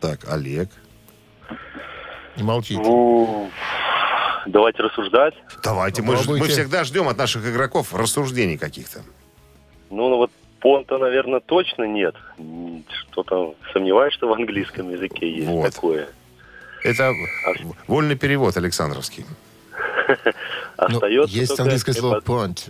Так, 0.00 0.20
Олег. 0.30 0.70
Не 2.36 2.42
молчите. 2.42 2.80
Ну, 2.80 3.50
давайте 4.46 4.82
рассуждать. 4.82 5.34
Давайте, 5.62 6.00
мы, 6.00 6.16
мы 6.26 6.48
всегда 6.48 6.84
ждем 6.84 7.06
от 7.08 7.18
наших 7.18 7.46
игроков 7.46 7.94
рассуждений 7.94 8.56
каких-то. 8.56 9.02
Ну, 9.90 10.08
ну 10.08 10.16
вот 10.16 10.30
понта, 10.60 10.96
наверное, 10.96 11.40
точно 11.40 11.84
нет. 11.84 12.14
Что-то 13.10 13.54
сомневаюсь, 13.74 14.14
что 14.14 14.28
в 14.28 14.32
английском 14.32 14.90
языке 14.90 15.30
есть 15.30 15.48
Вот. 15.48 15.74
такое. 15.74 16.08
Это 16.88 17.12
вольный 17.86 18.16
перевод 18.16 18.56
Александровский. 18.56 19.24
Ну, 20.88 21.00
Остается 21.00 21.26
есть 21.26 21.58
английское 21.58 21.92
слово 21.92 22.20
понт. 22.20 22.68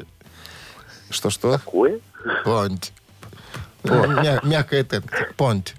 Что-что? 1.11 1.53
Такое? 1.59 2.01
Понт. 2.43 2.93
Мя- 3.85 4.41
Мягкая 4.43 4.83
Т. 4.83 5.03
Понт. 5.37 5.75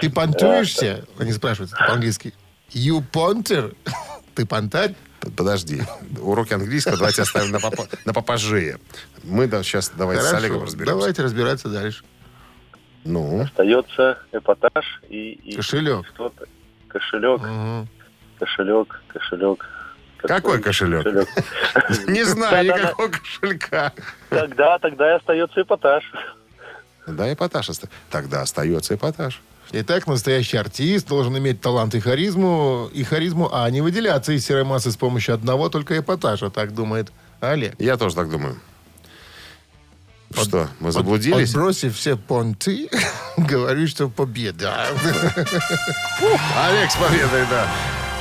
Ты 0.00 0.10
понтуешься? 0.10 1.04
Они 1.18 1.32
спрашивают 1.32 1.72
это 1.72 1.84
по-английски. 1.84 2.32
You 2.70 3.04
ponter? 3.12 3.76
Ты 4.34 4.46
понтарь? 4.46 4.94
Подожди. 5.36 5.82
Уроки 6.18 6.54
английского 6.54 6.96
давайте 6.96 7.22
оставим 7.22 7.50
на, 7.52 7.58
попа- 7.60 7.88
на 8.06 8.14
попозже. 8.14 8.78
Мы 9.22 9.46
да, 9.46 9.62
сейчас 9.62 9.92
давайте 9.94 10.22
с 10.22 10.32
Олегом 10.32 10.62
разберемся. 10.64 10.94
Давайте 10.94 11.22
разбираться 11.22 11.68
дальше. 11.68 12.02
Ну, 13.04 13.42
Остается 13.42 14.18
эпатаж 14.32 15.02
и... 15.08 15.32
и 15.32 15.56
Кошелек. 15.56 16.06
Что-то. 16.14 16.46
Кошелек, 16.92 17.40
Мгм. 17.40 17.88
кошелек, 18.38 19.00
кошелек. 19.08 19.66
Какой 20.18 20.60
кошелек? 20.60 21.06
не 22.08 22.24
знаю 22.24 22.66
никакого 22.66 23.08
кошелька. 23.08 23.92
Тогда, 24.28 24.78
тогда 24.78 25.12
и 25.12 25.16
остается 25.16 25.62
эпатаж. 25.62 26.04
Да, 27.06 27.32
эпатаж. 27.32 27.68
Тогда 28.10 28.42
остается 28.42 28.94
эпатаж. 28.94 29.40
Итак, 29.72 30.06
настоящий 30.08 30.56
артист 30.56 31.08
должен 31.08 31.38
иметь 31.38 31.60
талант 31.60 31.94
и 31.94 32.00
харизму, 32.00 32.90
и 32.92 33.04
харизму, 33.04 33.48
а 33.52 33.70
не 33.70 33.80
выделяться 33.80 34.32
из 34.32 34.44
серой 34.44 34.64
массы 34.64 34.90
с 34.90 34.96
помощью 34.96 35.34
одного 35.34 35.68
только 35.68 35.96
эпатажа, 35.98 36.50
так 36.50 36.74
думает 36.74 37.12
Олег. 37.40 37.74
Я 37.78 37.96
тоже 37.96 38.16
так 38.16 38.28
думаю. 38.30 38.56
Что, 40.34 40.68
мы 40.78 40.92
заблудились? 40.92 41.50
Отбросив 41.50 41.96
все 41.96 42.16
понты, 42.16 42.88
говорю, 43.36 43.86
что 43.86 44.08
победа. 44.08 44.86
Олег 46.56 46.90
с 46.90 46.96
победой, 46.96 47.46
да. 47.50 47.66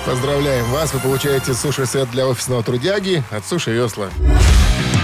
Поздравляем 0.06 0.66
вас, 0.72 0.94
вы 0.94 1.00
получаете 1.00 1.54
суши-сет 1.54 2.10
для 2.12 2.26
офисного 2.26 2.64
трудяги 2.64 3.24
от 3.32 3.46
Суши 3.46 3.72
Весла. 3.72 4.10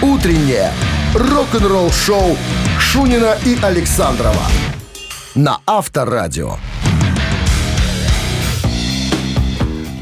Утреннее 0.01 0.71
рок-н-ролл-шоу 1.13 2.37
Шунина 2.79 3.37
и 3.45 3.57
Александрова 3.61 4.41
на 5.35 5.59
Авторадио. 5.65 6.57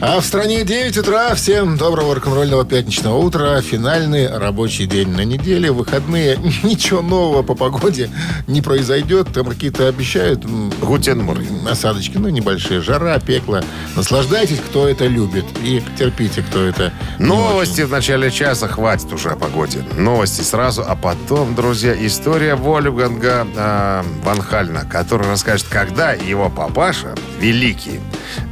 А 0.05 0.19
в 0.19 0.25
стране 0.25 0.65
9 0.65 0.97
утра. 0.97 1.33
Всем 1.33 1.77
доброго 1.77 2.15
рок-н-ролльного 2.15 2.65
пятничного 2.65 3.19
утра. 3.19 3.61
Финальный 3.61 4.27
рабочий 4.27 4.85
день 4.85 5.08
на 5.08 5.23
неделе. 5.23 5.71
Выходные. 5.71 6.35
Ничего 6.63 7.01
нового 7.01 7.41
по 7.41 7.56
погоде 7.56 8.10
не 8.45 8.62
произойдет. 8.62 9.31
Там 9.33 9.45
какие-то 9.45 9.87
обещают 9.87 10.43
м, 10.43 10.73
Guten 10.81 11.23
Morgen. 11.23 11.65
осадочки, 11.69 12.17
ну, 12.17 12.27
небольшие. 12.27 12.81
Жара, 12.81 13.17
пекло. 13.19 13.63
Наслаждайтесь, 13.95 14.60
кто 14.60 14.89
это 14.89 15.08
любит. 15.08 15.45
И 15.63 15.81
терпите, 15.97 16.41
кто 16.41 16.65
это 16.65 16.91
Новости 17.17 17.83
в 17.83 17.89
начале 17.89 18.29
часа. 18.29 18.67
Хватит 18.67 19.13
уже 19.13 19.29
о 19.29 19.37
погоде. 19.37 19.85
Новости 19.97 20.41
сразу, 20.41 20.83
а 20.85 20.97
потом, 20.97 21.56
друзья, 21.56 21.95
история 22.06 22.56
Вольфганга 22.56 23.47
э, 23.56 24.04
Ван 24.21 24.41
Хальна, 24.41 24.83
который 24.83 25.29
расскажет, 25.29 25.67
когда 25.69 26.12
его 26.12 26.49
папаша, 26.49 27.15
великий 27.39 28.01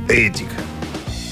Эдик, 0.08 0.48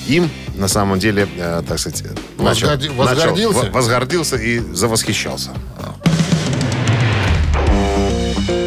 им, 0.09 0.29
на 0.55 0.67
самом 0.67 0.99
деле, 0.99 1.27
э, 1.37 1.61
так 1.67 1.79
сказать, 1.79 2.03
Возгорди- 2.37 2.89
возгордился? 2.95 3.59
во- 3.65 3.69
возгордился 3.71 4.35
и 4.37 4.59
завосхищался. 4.73 5.51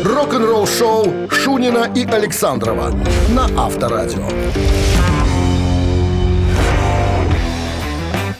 Рок-н-ролл 0.04 0.66
шоу 0.66 1.28
Шунина 1.30 1.90
и 1.94 2.04
Александрова 2.06 2.90
на 3.30 3.44
Авторадио. 3.56 4.28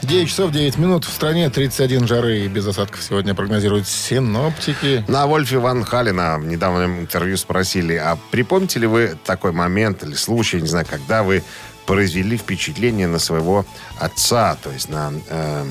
9 0.01 0.29
часов 0.29 0.51
9 0.51 0.77
минут. 0.77 1.05
В 1.05 1.09
стране 1.11 1.49
31 1.49 2.07
жары 2.07 2.39
и 2.41 2.47
без 2.47 2.67
осадков 2.67 3.01
сегодня 3.01 3.33
прогнозируют 3.33 3.87
синоптики. 3.87 5.03
На 5.07 5.25
Вольфе 5.25 5.57
Ван 5.57 5.83
Халина 5.83 6.37
в 6.39 6.45
недавнем 6.45 6.99
интервью 6.99 7.35
спросили, 7.37 7.95
а 7.95 8.17
припомните 8.29 8.79
ли 8.79 8.87
вы 8.87 9.17
такой 9.25 9.53
момент 9.53 10.03
или 10.03 10.13
случай, 10.13 10.61
не 10.61 10.67
знаю, 10.67 10.85
когда 10.89 11.23
вы 11.23 11.41
произвели 11.85 12.37
впечатление 12.37 13.07
на 13.07 13.19
своего 13.19 13.65
отца, 13.99 14.57
то 14.61 14.71
есть 14.71 14.89
на 14.89 15.13
э, 15.29 15.65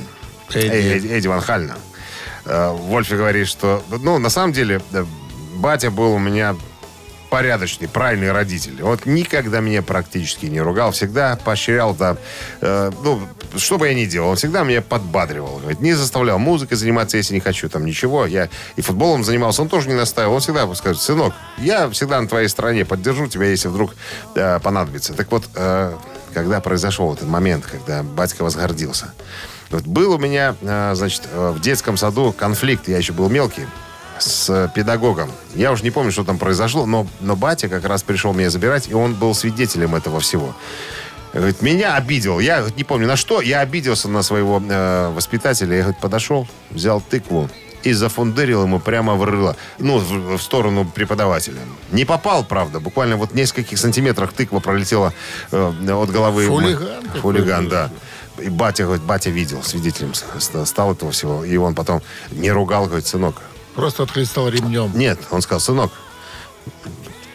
Эдди. 0.51 0.67
Эдди, 0.67 1.09
Эдди 1.09 1.27
Ван 1.29 1.41
Халина? 1.41 1.77
Э, 2.45 2.71
Вольфи 2.73 3.15
говорит, 3.15 3.49
что, 3.49 3.83
ну, 3.89 4.19
на 4.19 4.31
самом 4.31 4.53
деле, 4.53 4.81
э, 4.93 5.05
батя 5.57 5.91
был 5.91 6.13
у 6.13 6.19
меня 6.19 6.57
порядочный, 7.33 7.89
правильный 7.89 8.31
родитель. 8.31 8.83
Вот 8.83 9.07
никогда 9.07 9.61
меня 9.61 9.81
практически 9.81 10.45
не 10.45 10.61
ругал, 10.61 10.93
всегда 10.93 11.39
поощрял, 11.43 11.95
да, 11.95 12.19
э, 12.61 12.91
ну, 13.03 13.23
что 13.57 13.79
бы 13.79 13.89
я 13.89 13.95
ни 13.95 14.05
делал, 14.05 14.29
он 14.29 14.37
всегда 14.37 14.65
меня 14.65 14.83
подбадривал. 14.83 15.57
Говорит, 15.57 15.81
не 15.81 15.95
заставлял 15.95 16.39
музыкой 16.39 16.77
заниматься, 16.77 17.17
если 17.17 17.33
не 17.33 17.41
хочу, 17.41 17.71
там, 17.71 17.87
ничего. 17.87 18.27
Я 18.27 18.51
и 18.77 18.83
футболом 18.83 19.25
занимался, 19.25 19.63
он 19.63 19.71
тоже 19.71 19.89
не 19.89 19.95
настаивал. 19.95 20.35
Он 20.35 20.41
всегда 20.41 20.75
скажет, 20.75 21.01
сынок, 21.01 21.33
я 21.57 21.89
всегда 21.89 22.21
на 22.21 22.29
твоей 22.29 22.49
стороне, 22.49 22.85
поддержу 22.85 23.27
тебя, 23.29 23.47
если 23.47 23.69
вдруг 23.69 23.95
э, 24.35 24.61
понадобится. 24.61 25.15
Так 25.15 25.33
вот, 25.33 25.45
э, 25.55 25.97
когда 26.35 26.61
произошел 26.61 27.15
этот 27.15 27.29
момент, 27.29 27.65
когда 27.65 28.03
батька 28.03 28.43
возгордился, 28.43 29.15
вот 29.71 29.85
был 29.85 30.13
у 30.13 30.19
меня, 30.19 30.55
э, 30.61 30.93
значит, 30.95 31.23
э, 31.33 31.51
в 31.57 31.63
детском 31.63 31.97
саду 31.97 32.35
конфликт, 32.39 32.89
я 32.89 32.99
еще 32.99 33.15
был 33.15 33.31
мелкий, 33.31 33.67
с 34.23 34.73
педагогом. 34.75 35.31
Я 35.55 35.73
уже 35.73 35.83
не 35.83 35.91
помню, 35.91 36.13
что 36.13 36.25
там 36.25 36.39
произошло, 36.39 36.87
но, 36.87 37.07
но 37.21 37.37
батя 37.37 37.69
как 37.69 37.85
раз 37.85 38.03
пришел 38.03 38.33
меня 38.33 38.51
забирать, 38.51 38.89
и 38.89 38.95
он 38.95 39.15
был 39.15 39.35
свидетелем 39.35 39.95
этого 39.95 40.21
всего. 40.21 40.55
Говорит, 41.33 41.63
меня 41.63 41.97
обидел. 41.97 42.41
Я 42.41 42.59
говорит, 42.59 42.77
не 42.77 42.85
помню 42.85 43.07
на 43.07 43.17
что. 43.17 43.41
Я 43.41 43.61
обиделся 43.61 44.09
на 44.09 44.23
своего 44.23 44.63
э, 44.69 45.13
воспитателя. 45.15 45.77
Я 45.77 45.83
говорит, 45.83 46.01
подошел, 46.01 46.47
взял 46.71 47.01
тыкву 47.01 47.49
и 47.83 47.93
зафундырил 47.93 48.63
ему 48.65 48.79
прямо 48.81 49.15
в 49.15 49.25
рыло. 49.25 49.57
Ну, 49.79 49.99
в, 49.99 50.37
в 50.37 50.43
сторону 50.43 50.85
преподавателя. 50.85 51.61
Не 51.91 52.05
попал, 52.05 52.45
правда. 52.45 52.81
Буквально 52.81 53.17
вот 53.17 53.33
в 53.33 53.35
нескольких 53.35 53.79
сантиметрах 53.79 54.33
тыква 54.35 54.61
пролетела 54.61 55.15
э, 55.51 55.73
от 55.91 56.11
головы. 56.11 56.49
Хулиган 56.49 57.03
какой-то. 57.03 57.21
Хулиган, 57.21 57.69
да. 57.69 57.91
И 58.39 58.49
батя, 58.49 58.85
говорит, 58.85 59.03
батя 59.03 59.31
видел, 59.31 59.63
свидетелем 59.63 60.13
стал 60.15 60.93
этого 60.93 61.13
всего. 61.13 61.45
И 61.45 61.57
он 61.57 61.75
потом 61.75 62.03
не 62.31 62.51
ругал, 62.51 62.87
говорит, 62.87 63.07
сынок, 63.07 63.43
Просто 63.75 64.03
отхлестал 64.03 64.49
ремнем. 64.49 64.93
нет, 64.95 65.19
он 65.31 65.43
сказал, 65.43 65.61
сынок, 65.61 65.93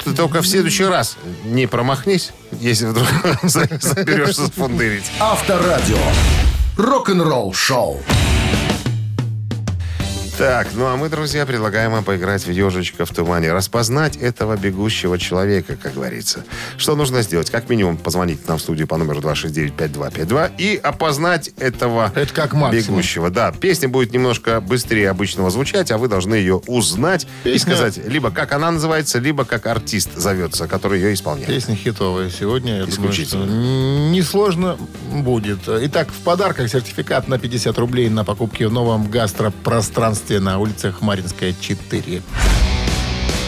ты 0.04 0.14
только 0.14 0.42
в 0.42 0.48
следующий 0.48 0.86
раз 0.86 1.18
не 1.44 1.68
промахнись, 1.68 2.32
если 2.52 2.86
вдруг 2.86 3.08
заберешься 3.44 4.50
фундырить. 4.52 5.12
Авторадио. 5.20 5.98
Рок-н-ролл 6.78 7.54
шоу. 7.54 8.02
Так, 10.38 10.68
ну 10.76 10.86
а 10.86 10.96
мы, 10.98 11.10
друзья, 11.10 11.48
предлагаем 11.48 11.92
вам 11.92 12.04
поиграть 12.04 12.46
в 12.46 12.52
ежичка 12.52 13.06
в 13.08 13.10
тумане. 13.10 13.52
Распознать 13.54 14.18
этого 14.18 14.56
бегущего 14.56 15.18
человека, 15.18 15.76
как 15.82 15.96
говорится. 15.96 16.44
Что 16.78 16.96
нужно 16.96 17.24
сделать? 17.24 17.50
Как 17.50 17.70
минимум 17.70 17.98
позвонить 17.98 18.48
нам 18.48 18.60
в 18.60 18.62
студию 18.62 18.86
по 18.86 18.98
номеру 18.98 19.20
269-5252 19.22 20.52
и 20.60 20.76
опознать 20.84 21.50
этого 21.58 22.12
Это 22.14 22.32
как 22.36 22.54
максимум. 22.54 22.98
бегущего. 23.00 23.32
Да, 23.32 23.52
песня 23.52 23.90
будет 23.90 24.14
немножко 24.14 24.62
быстрее 24.62 25.10
обычного 25.10 25.50
звучать, 25.50 25.90
а 25.90 25.98
вы 25.98 26.08
должны 26.08 26.36
ее 26.36 26.62
узнать 26.68 27.26
и 27.44 27.54
Песня- 27.54 27.74
сказать 27.76 27.98
либо 28.06 28.30
как 28.30 28.52
она 28.52 28.70
называется, 28.70 29.18
либо 29.18 29.44
как 29.44 29.66
артист 29.66 30.12
зовется, 30.16 30.68
который 30.68 31.00
ее 31.02 31.16
исполняет. 31.16 31.48
Песня 31.48 31.76
хитовая 31.76 32.30
сегодня. 32.30 32.74
Я 32.78 32.86
думаю, 32.86 32.92
что 32.92 33.02
Исключительно. 33.24 34.12
несложно 34.12 34.78
будет. 35.12 35.62
Итак, 35.68 36.10
в 36.12 36.22
подарках 36.24 36.70
сертификат 36.70 37.28
на 37.28 37.40
50 37.40 37.76
рублей 37.80 38.08
на 38.10 38.24
покупки 38.24 38.66
в 38.66 38.72
новом 38.72 39.10
гастропространстве 39.10 40.27
на 40.30 40.60
улицах 40.60 41.02
Маринская, 41.02 41.54
4. 41.60 42.22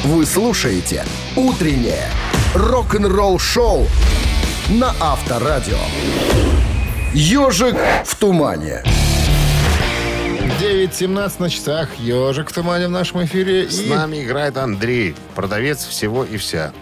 Вы 0.03 0.25
слушаете 0.25 1.05
«Утреннее 1.35 2.07
рок-н-ролл-шоу» 2.55 3.87
на 4.69 4.93
Авторадио. 4.99 5.77
«Ежик 7.13 7.75
в 8.05 8.15
тумане». 8.15 8.83
9.17 10.59 11.33
на 11.39 11.49
часах. 11.49 11.95
Ежик 11.99 12.49
в 12.49 12.53
тумане 12.53 12.87
в 12.87 12.91
нашем 12.91 13.23
эфире. 13.25 13.69
С 13.69 13.81
И 13.81 13.89
нами 13.89 14.23
играет 14.23 14.57
Андрей, 14.57 15.15
продавец 15.35 15.85
всего 15.85 16.25
и 16.25 16.37
вся. 16.37 16.73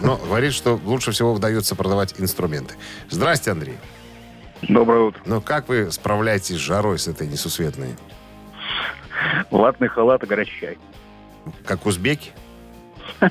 Но 0.00 0.16
говорит, 0.16 0.52
что 0.52 0.80
лучше 0.84 1.12
всего 1.12 1.32
удается 1.32 1.74
продавать 1.74 2.14
инструменты. 2.18 2.74
Здрасте, 3.10 3.50
Андрей. 3.50 3.78
Доброе 4.62 5.08
утро. 5.08 5.20
Ну 5.26 5.40
как 5.40 5.68
вы 5.68 5.90
справляетесь 5.90 6.56
с 6.56 6.58
жарой 6.58 6.98
с 6.98 7.08
этой 7.08 7.26
несусветной? 7.26 7.96
Ватный 9.50 9.88
халат 9.88 10.22
и 10.24 10.26
горячий 10.26 10.60
чай. 10.60 10.78
Как 11.64 11.86
узбеки? 11.86 12.32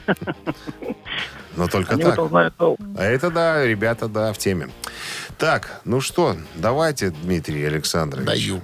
Но 1.56 1.68
только 1.68 1.94
Они 1.94 2.04
так. 2.04 2.20
А 2.20 3.04
это 3.04 3.32
да, 3.32 3.66
ребята, 3.66 4.08
да, 4.08 4.34
в 4.34 4.38
теме. 4.38 4.70
Так, 5.38 5.82
ну 5.86 6.02
что, 6.02 6.36
давайте, 6.56 7.10
Дмитрий 7.10 7.64
Александрович. 7.66 8.26
даю. 8.26 8.62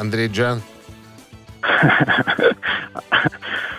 Андрей 0.00 0.28
Джан. 0.28 0.62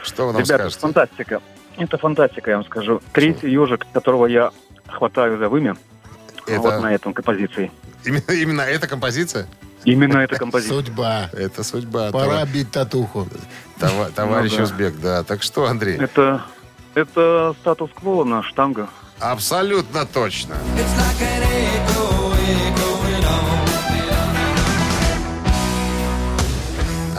Что 0.04 0.28
вы 0.28 0.34
нам 0.34 0.42
Ребята, 0.44 0.70
скажете? 0.70 0.80
фантастика. 0.80 1.42
Это 1.78 1.98
фантастика, 1.98 2.52
я 2.52 2.58
вам 2.58 2.66
скажу. 2.66 3.02
Третий 3.12 3.50
ежик, 3.50 3.86
которого 3.92 4.28
я 4.28 4.52
хватаю 4.88 5.38
за 5.40 5.50
вымя, 5.50 5.76
Это- 6.48 6.60
вот 6.60 6.82
на 6.84 6.94
этом 6.94 7.14
композиции. 7.14 7.72
Именно, 8.06 8.32
именно 8.32 8.62
эта 8.62 8.88
композиция? 8.88 9.48
Именно 9.84 10.20
эта 10.20 10.36
композиция. 10.38 10.76
Судьба. 10.78 11.30
Это 11.34 11.64
судьба. 11.64 12.12
Пора 12.12 12.26
Това- 12.26 12.46
бить 12.46 12.70
татуху. 12.72 13.28
това- 13.80 14.10
товарищ 14.10 14.52
Ну 14.52 14.58
да. 14.58 14.64
Узбек, 14.64 15.00
да. 15.00 15.24
Так 15.24 15.42
что, 15.42 15.66
Андрей? 15.66 15.98
Это, 15.98 16.42
это 16.94 17.56
статус-кво 17.62 18.24
на 18.26 18.44
штанга. 18.44 18.88
Абсолютно 19.20 20.06
точно. 20.06 20.56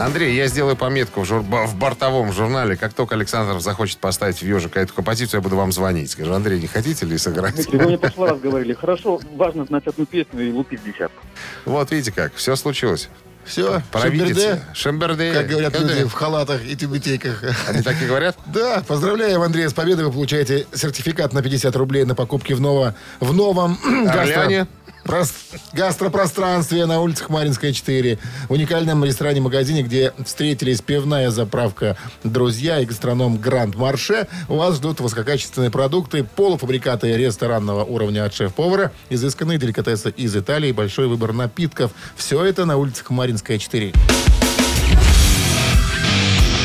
Андрей, 0.05 0.35
я 0.35 0.47
сделаю 0.47 0.75
пометку 0.75 1.21
в, 1.21 1.25
жур- 1.25 1.41
в 1.43 1.75
бортовом 1.75 2.33
журнале. 2.33 2.75
Как 2.75 2.93
только 2.93 3.15
Александр 3.15 3.59
захочет 3.61 3.99
поставить 3.99 4.37
в 4.39 4.43
ежика 4.43 4.79
эту 4.79 4.93
композицию, 4.93 5.37
я 5.39 5.41
буду 5.41 5.55
вам 5.55 5.71
звонить. 5.71 6.11
Скажу, 6.11 6.33
Андрей, 6.33 6.59
не 6.59 6.67
хотите 6.67 7.05
ли 7.05 7.17
сыграть? 7.17 7.65
Вы 7.71 7.79
мне 7.85 7.97
в 7.97 8.01
прошлый 8.01 8.29
раз 8.31 8.39
говорили, 8.39 8.73
хорошо, 8.73 9.19
важно 9.35 9.65
знать 9.65 9.87
одну 9.87 10.05
песню 10.05 10.49
и 10.49 10.51
лупить 10.51 10.83
десятку. 10.83 11.23
Вот 11.65 11.89
видите 11.91 12.11
как, 12.11 12.33
все 12.35 12.55
случилось. 12.55 13.09
Все, 13.45 13.81
Провидица. 13.91 14.63
Шемберде. 14.73 15.33
как 15.33 15.47
говорят 15.47 15.73
Шемберде. 15.73 15.95
люди 15.99 16.07
в 16.09 16.13
халатах 16.13 16.65
и 16.65 16.77
тюбетейках. 16.77 17.43
Они 17.67 17.81
так 17.81 18.01
и 18.01 18.05
говорят? 18.05 18.37
Да, 18.45 18.81
поздравляем, 18.87 19.41
Андрей, 19.41 19.67
с 19.67 19.73
победой. 19.73 20.05
Вы 20.05 20.11
получаете 20.13 20.65
сертификат 20.73 21.33
на 21.33 21.41
50 21.41 21.75
рублей 21.75 22.05
на 22.05 22.15
покупки 22.15 22.53
в, 22.53 22.61
ново, 22.61 22.95
в 23.19 23.33
новом 23.33 23.77
Орлеане. 24.07 24.67
Прос- 25.03 25.33
гастропространстве 25.73 26.85
на 26.85 27.01
улицах 27.01 27.29
Маринская, 27.29 27.73
4. 27.73 28.19
В 28.49 28.53
уникальном 28.53 29.03
ресторане-магазине, 29.03 29.83
где 29.83 30.13
встретились 30.25 30.81
пивная 30.81 31.29
заправка 31.31 31.97
«Друзья» 32.23 32.79
и 32.79 32.85
гастроном 32.85 33.37
«Гранд 33.37 33.75
Марше». 33.75 34.27
Вас 34.47 34.75
ждут 34.75 34.99
высококачественные 34.99 35.71
продукты, 35.71 36.23
полуфабрикаты 36.23 37.15
ресторанного 37.15 37.83
уровня 37.83 38.25
от 38.25 38.33
шеф-повара, 38.33 38.91
изысканные 39.09 39.57
деликатесы 39.57 40.09
из 40.09 40.35
Италии, 40.35 40.71
большой 40.71 41.07
выбор 41.07 41.33
напитков. 41.33 41.91
Все 42.15 42.43
это 42.43 42.65
на 42.65 42.77
улицах 42.77 43.09
Маринская, 43.09 43.57
4. 43.57 43.93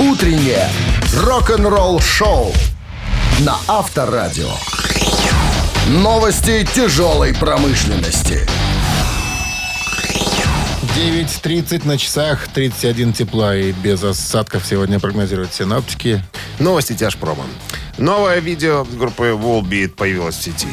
Утреннее 0.01 0.69
рок-н-ролл-шоу 1.15 2.53
на 3.41 3.57
Авторадио. 3.67 4.51
Новости 5.89 6.69
тяжелой 6.75 7.35
промышленности. 7.35 8.47
9.30 10.95 11.87
на 11.87 11.97
часах, 11.97 12.47
31 12.49 13.15
тепла 13.15 13.57
и 13.57 13.73
без 13.73 14.05
осадков 14.05 14.67
сегодня 14.67 15.01
прогнозируют 15.01 15.55
синоптики. 15.55 16.23
Новости 16.59 16.93
тяжпрома. 16.93 17.45
Новое 17.97 18.41
видео 18.41 18.85
группы 18.85 19.29
Wallbeat 19.29 19.95
появилось 19.95 20.37
в 20.37 20.43
сети. 20.43 20.69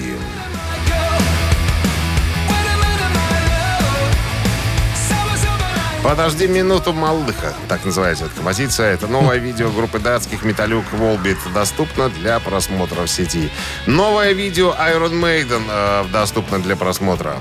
Подожди 6.06 6.48
минуту, 6.48 6.94
малыха. 6.94 7.56
Так 7.68 7.84
называется 7.84 8.26
эта 8.26 8.36
композиция. 8.36 8.94
Это 8.94 9.08
новое 9.08 9.38
видео 9.38 9.72
группы 9.72 9.98
датских 9.98 10.44
металюк 10.44 10.86
Volbeat 10.94 11.38
доступно 11.52 12.10
для 12.10 12.40
просмотра 12.40 13.02
в 13.02 13.08
сети. 13.08 13.50
Новое 13.88 14.34
видео 14.34 14.76
Iron 14.80 15.20
Maiden 15.20 15.64
э, 15.68 16.06
доступно 16.12 16.60
для 16.60 16.76
просмотра. 16.76 17.40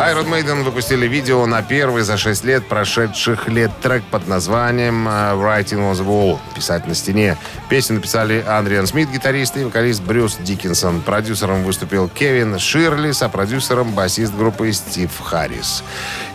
Iron 0.00 0.30
Maiden 0.30 0.62
выпустили 0.62 1.06
видео 1.06 1.44
на 1.44 1.60
первый 1.60 2.04
за 2.04 2.16
6 2.16 2.44
лет 2.46 2.66
прошедших 2.66 3.48
лет 3.48 3.70
трек 3.82 4.02
под 4.04 4.26
названием 4.28 5.06
э, 5.06 5.10
«Writing 5.34 5.80
on 5.80 5.92
the 5.92 6.06
Wall»— 6.06 6.38
«Писать 6.56 6.86
на 6.86 6.94
стене». 6.94 7.36
Песню 7.68 7.96
написали 7.96 8.42
Андриан 8.48 8.86
Смит, 8.86 9.10
гитарист, 9.10 9.58
и 9.58 9.64
вокалист 9.64 10.02
Брюс 10.02 10.38
Диккенсон. 10.38 11.02
Продюсером 11.02 11.64
выступил 11.64 12.08
Кевин 12.08 12.58
Ширли, 12.58 13.12
а 13.20 13.28
продюсером 13.28 13.92
басист 13.92 14.34
группы 14.34 14.72
Стив 14.72 15.10
Харрис. 15.22 15.84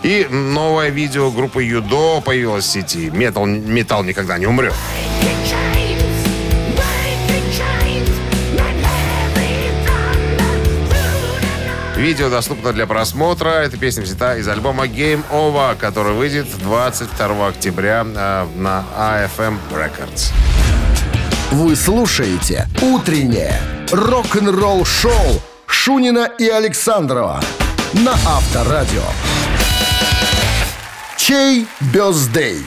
И 0.04 0.28
новое 0.30 0.90
видео 0.90 1.32
группы 1.32 1.64
Юдо 1.64 2.20
появилось 2.20 2.66
в 2.66 2.70
сети. 2.70 3.10
Метал, 3.10 3.46
металл 3.46 4.04
никогда 4.04 4.38
не 4.38 4.46
умрет. 4.46 4.74
Видео 11.96 12.28
доступно 12.28 12.74
для 12.74 12.86
просмотра. 12.86 13.48
Эта 13.48 13.78
песня 13.78 14.02
взята 14.02 14.36
из 14.36 14.46
альбома 14.46 14.84
Game 14.84 15.24
Over, 15.32 15.76
который 15.76 16.12
выйдет 16.12 16.46
22 16.58 17.48
октября 17.48 18.04
э, 18.06 18.46
на 18.54 18.84
AFM 18.94 19.56
Records. 19.70 20.30
Вы 21.52 21.74
слушаете 21.74 22.68
«Утреннее 22.82 23.58
рок-н-ролл-шоу» 23.90 25.40
Шунина 25.66 26.30
и 26.38 26.46
Александрова 26.48 27.40
на 27.94 28.12
Авторадио. 28.12 29.02
Чей 31.16 31.66
бездей? 31.80 32.62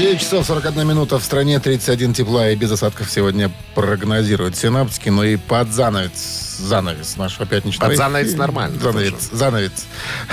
9 0.00 0.18
часов 0.18 0.46
41 0.46 0.88
минута 0.88 1.18
в 1.18 1.22
стране, 1.22 1.60
31 1.60 2.14
тепла 2.14 2.48
и 2.48 2.56
без 2.56 2.72
осадков 2.72 3.10
сегодня 3.10 3.52
прогнозируют 3.74 4.56
синаптики, 4.56 5.10
но 5.10 5.22
и 5.24 5.36
под 5.36 5.70
занавес, 5.74 6.56
занавес 6.58 7.18
нашего 7.18 7.44
пятничного 7.44 7.90
Под 7.90 7.98
эфира- 7.98 8.04
занавес 8.04 8.34
нормально 8.34 8.80
Занавес, 8.82 9.28
занавес 9.30 9.86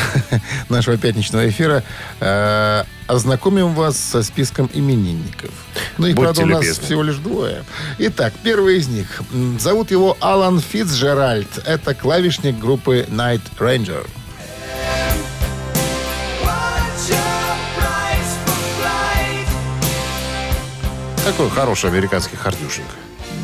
нашего 0.70 0.96
пятничного 0.96 1.50
эфира. 1.50 1.84
Э, 2.22 2.86
ознакомим 3.08 3.74
вас 3.74 3.98
со 3.98 4.24
списком 4.24 4.70
именинников. 4.74 5.52
Ну 5.98 6.08
и, 6.08 6.14
правда, 6.14 6.44
у 6.44 6.46
нас 6.46 6.62
любезны. 6.62 6.86
всего 6.86 7.04
лишь 7.04 7.18
двое. 7.18 7.66
Итак, 7.98 8.32
первый 8.44 8.78
из 8.78 8.88
них. 8.88 9.22
Зовут 9.60 9.92
его 9.92 10.16
Алан 10.22 10.62
Фицджеральд. 10.62 11.50
Это 11.66 11.94
клавишник 11.94 12.58
группы 12.58 13.06
Night 13.10 13.42
Ranger. 13.60 14.08
Такой 21.28 21.50
хороший 21.50 21.90
американский 21.90 22.38
хардюшник. 22.38 22.86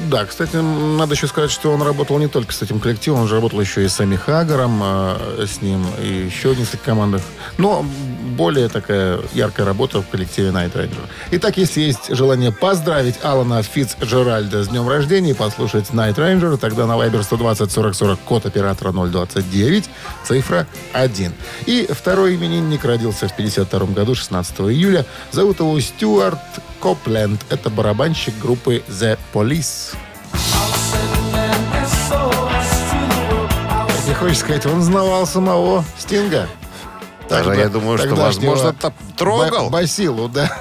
Да, 0.10 0.24
кстати, 0.26 0.56
надо 0.56 1.16
еще 1.16 1.28
сказать, 1.28 1.52
что 1.52 1.70
он 1.74 1.82
работал 1.82 2.18
не 2.18 2.30
только 2.30 2.54
с 2.54 2.62
этим 2.62 2.80
коллективом, 2.80 3.20
он 3.20 3.28
же 3.28 3.36
работал 3.36 3.60
еще 3.60 3.84
и 3.84 3.90
с 3.90 3.96
Сами 3.96 4.16
Хагаром, 4.16 4.80
э, 4.82 5.46
с 5.46 5.62
ним, 5.62 5.86
и 6.02 6.08
еще 6.08 6.54
в 6.54 6.60
нескольких 6.60 6.84
командах. 6.84 7.22
Но 7.58 7.86
более 8.24 8.69
такая 8.69 9.19
яркая 9.34 9.65
работа 9.65 10.01
в 10.01 10.07
коллективе 10.07 10.49
Night 10.49 10.74
Ranger. 10.74 11.07
Итак, 11.32 11.57
если 11.57 11.82
есть 11.82 12.15
желание 12.15 12.51
поздравить 12.51 13.15
Алана 13.24 13.61
Фицджеральда 13.61 14.63
с 14.63 14.69
днем 14.69 14.88
рождения 14.88 15.32
и 15.32 15.34
послушать 15.34 15.89
Night 15.91 16.15
Ranger, 16.15 16.57
тогда 16.57 16.88
на 16.88 16.93
Viber 16.93 17.24
120 17.24 17.71
40 17.71 17.95
40 17.95 18.19
код 18.19 18.45
оператора 18.45 18.91
029, 18.91 19.89
цифра 20.26 20.67
1. 20.93 21.34
И 21.65 21.88
второй 21.91 22.36
именинник 22.36 22.86
родился 22.86 23.28
в 23.28 23.36
52 23.36 23.80
году, 23.88 24.15
16 24.15 24.59
июля. 24.61 25.05
Зовут 25.32 25.59
его 25.59 25.80
Стюарт 25.80 26.39
Копленд. 26.80 27.41
Это 27.49 27.69
барабанщик 27.69 28.34
группы 28.41 28.84
The 28.88 29.17
Police. 29.34 29.95
Не 34.07 34.13
хочешь 34.13 34.39
сказать, 34.39 34.65
он 34.65 34.82
знавал 34.82 35.26
самого 35.26 35.84
Стинга? 35.97 36.47
Даже 37.34 37.46
Тогда- 37.46 37.64
я 37.64 37.70
думаю, 37.70 37.98
что, 37.98 38.14
возможно, 38.14 38.76
трогал. 39.18 39.66
Ба- 39.72 39.80
Басилу, 39.82 40.30
да. 40.30 40.52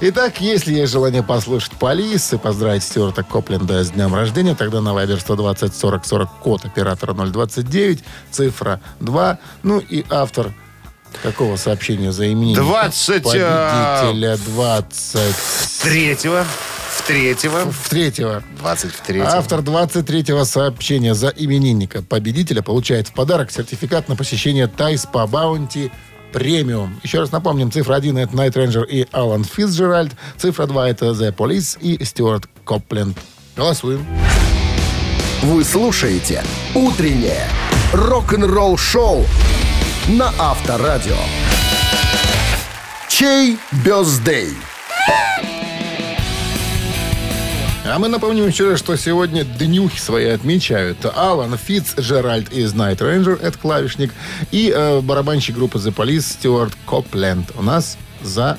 Итак, 0.00 0.40
если 0.40 0.72
есть 0.74 0.92
желание 0.92 1.24
послушать 1.24 1.72
Полис 1.72 2.32
и 2.32 2.38
поздравить 2.38 2.84
Стюарта 2.84 3.24
Копленда 3.24 3.82
с 3.82 3.90
днем 3.90 4.14
рождения, 4.14 4.54
тогда 4.54 4.80
на 4.80 4.90
Viber 4.90 5.18
120 5.18 5.74
40 5.74 6.04
40 6.06 6.30
код 6.38 6.64
оператора 6.64 7.14
029, 7.14 8.04
цифра 8.30 8.80
2, 9.00 9.38
ну 9.64 9.80
и 9.80 10.04
автор 10.08 10.52
какого 11.24 11.56
сообщения 11.56 12.12
за 12.12 12.32
именинника? 12.32 12.62
20, 12.62 13.24
а, 13.34 14.02
Победителя 14.04 14.36
20... 14.36 15.34
В 16.96 17.06
третьего. 17.06 17.70
В 17.70 17.88
третьего. 17.88 18.42
23 18.60 19.20
Автор 19.20 19.60
23-го 19.60 20.44
сообщения 20.44 21.14
за 21.14 21.28
именинника 21.28 22.02
победителя 22.02 22.62
получает 22.62 23.08
в 23.08 23.12
подарок 23.12 23.50
сертификат 23.50 24.08
на 24.08 24.16
посещение 24.16 24.68
Thai 24.68 25.04
Spa 25.04 25.26
Bounty 25.26 25.90
Premium. 26.32 26.98
Еще 27.02 27.18
раз 27.18 27.32
напомним, 27.32 27.70
цифра 27.70 27.94
1 27.96 28.16
это 28.18 28.36
Night 28.36 28.56
Ranger 28.56 28.84
и 28.84 29.06
Алан 29.12 29.44
Фицджеральд, 29.44 30.12
цифра 30.36 30.66
2 30.66 30.88
это 30.88 31.06
The 31.06 31.34
Police 31.34 31.78
и 31.80 32.02
Стюарт 32.04 32.48
Копленд. 32.64 33.18
Голосуем. 33.56 34.06
Вы 35.42 35.62
слушаете 35.64 36.42
«Утреннее 36.74 37.48
рок-н-ролл-шоу» 37.92 39.26
на 40.08 40.32
Авторадио. 40.38 41.18
Чей 43.08 43.58
бездей? 43.84 44.54
А 47.86 47.98
мы 47.98 48.08
напомним 48.08 48.46
еще 48.46 48.70
раз, 48.70 48.78
что 48.78 48.96
сегодня 48.96 49.44
днюхи 49.44 50.00
свои 50.00 50.26
отмечают 50.28 51.04
Алан 51.04 51.58
Фицджеральд 51.58 52.50
из 52.50 52.72
Night 52.72 52.98
Ranger, 52.98 53.38
это 53.38 53.58
клавишник, 53.58 54.10
и 54.50 54.72
э, 54.74 55.00
барабанщик 55.02 55.54
группы 55.54 55.76
The 55.76 55.94
Police 55.94 56.22
Стюарт 56.22 56.72
Копленд. 56.86 57.50
У 57.56 57.62
нас 57.62 57.98
за. 58.22 58.58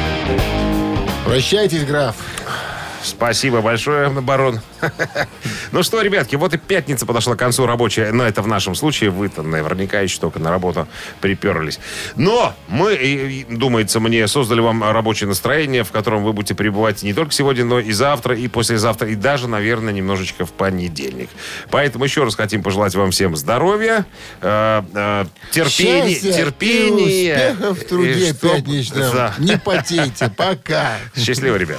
Прощайтесь, 1.24 1.84
граф. 1.84 2.16
Спасибо 3.02 3.60
большое, 3.60 4.08
барон. 4.08 4.60
Ну 5.72 5.82
что, 5.82 6.02
ребятки, 6.02 6.36
вот 6.36 6.52
и 6.54 6.58
пятница 6.58 7.06
подошла 7.06 7.34
к 7.34 7.38
концу 7.38 7.66
рабочая. 7.66 8.12
Но 8.12 8.24
это 8.24 8.42
в 8.42 8.46
нашем 8.46 8.74
случае. 8.74 9.10
Вы-то 9.10 9.42
наверняка 9.42 10.00
еще 10.00 10.18
только 10.18 10.38
на 10.38 10.50
работу 10.50 10.86
приперлись. 11.20 11.80
Но 12.16 12.54
мы, 12.68 13.46
думается 13.48 14.00
мне, 14.00 14.26
создали 14.28 14.60
вам 14.60 14.84
рабочее 14.84 15.28
настроение, 15.28 15.82
в 15.84 15.90
котором 15.90 16.24
вы 16.24 16.32
будете 16.32 16.54
пребывать 16.54 17.02
не 17.02 17.14
только 17.14 17.32
сегодня, 17.32 17.64
но 17.64 17.80
и 17.80 17.92
завтра, 17.92 18.36
и 18.36 18.48
послезавтра, 18.48 19.08
и 19.08 19.14
даже, 19.14 19.48
наверное, 19.48 19.92
немножечко 19.92 20.44
в 20.44 20.52
понедельник. 20.52 21.30
Поэтому 21.70 22.04
еще 22.04 22.24
раз 22.24 22.34
хотим 22.34 22.62
пожелать 22.62 22.94
вам 22.94 23.10
всем 23.10 23.36
здоровья, 23.36 24.04
э, 24.40 24.82
э, 24.94 25.24
терпения, 25.50 26.14
терпения. 26.14 27.52
успехов 27.52 27.78
в 27.78 27.88
труде 27.88 28.34
пятничном. 28.34 29.30
Не 29.38 29.58
потейте. 29.58 30.30
Пока. 30.36 30.98
Счастливо, 31.16 31.56
ребят. 31.56 31.78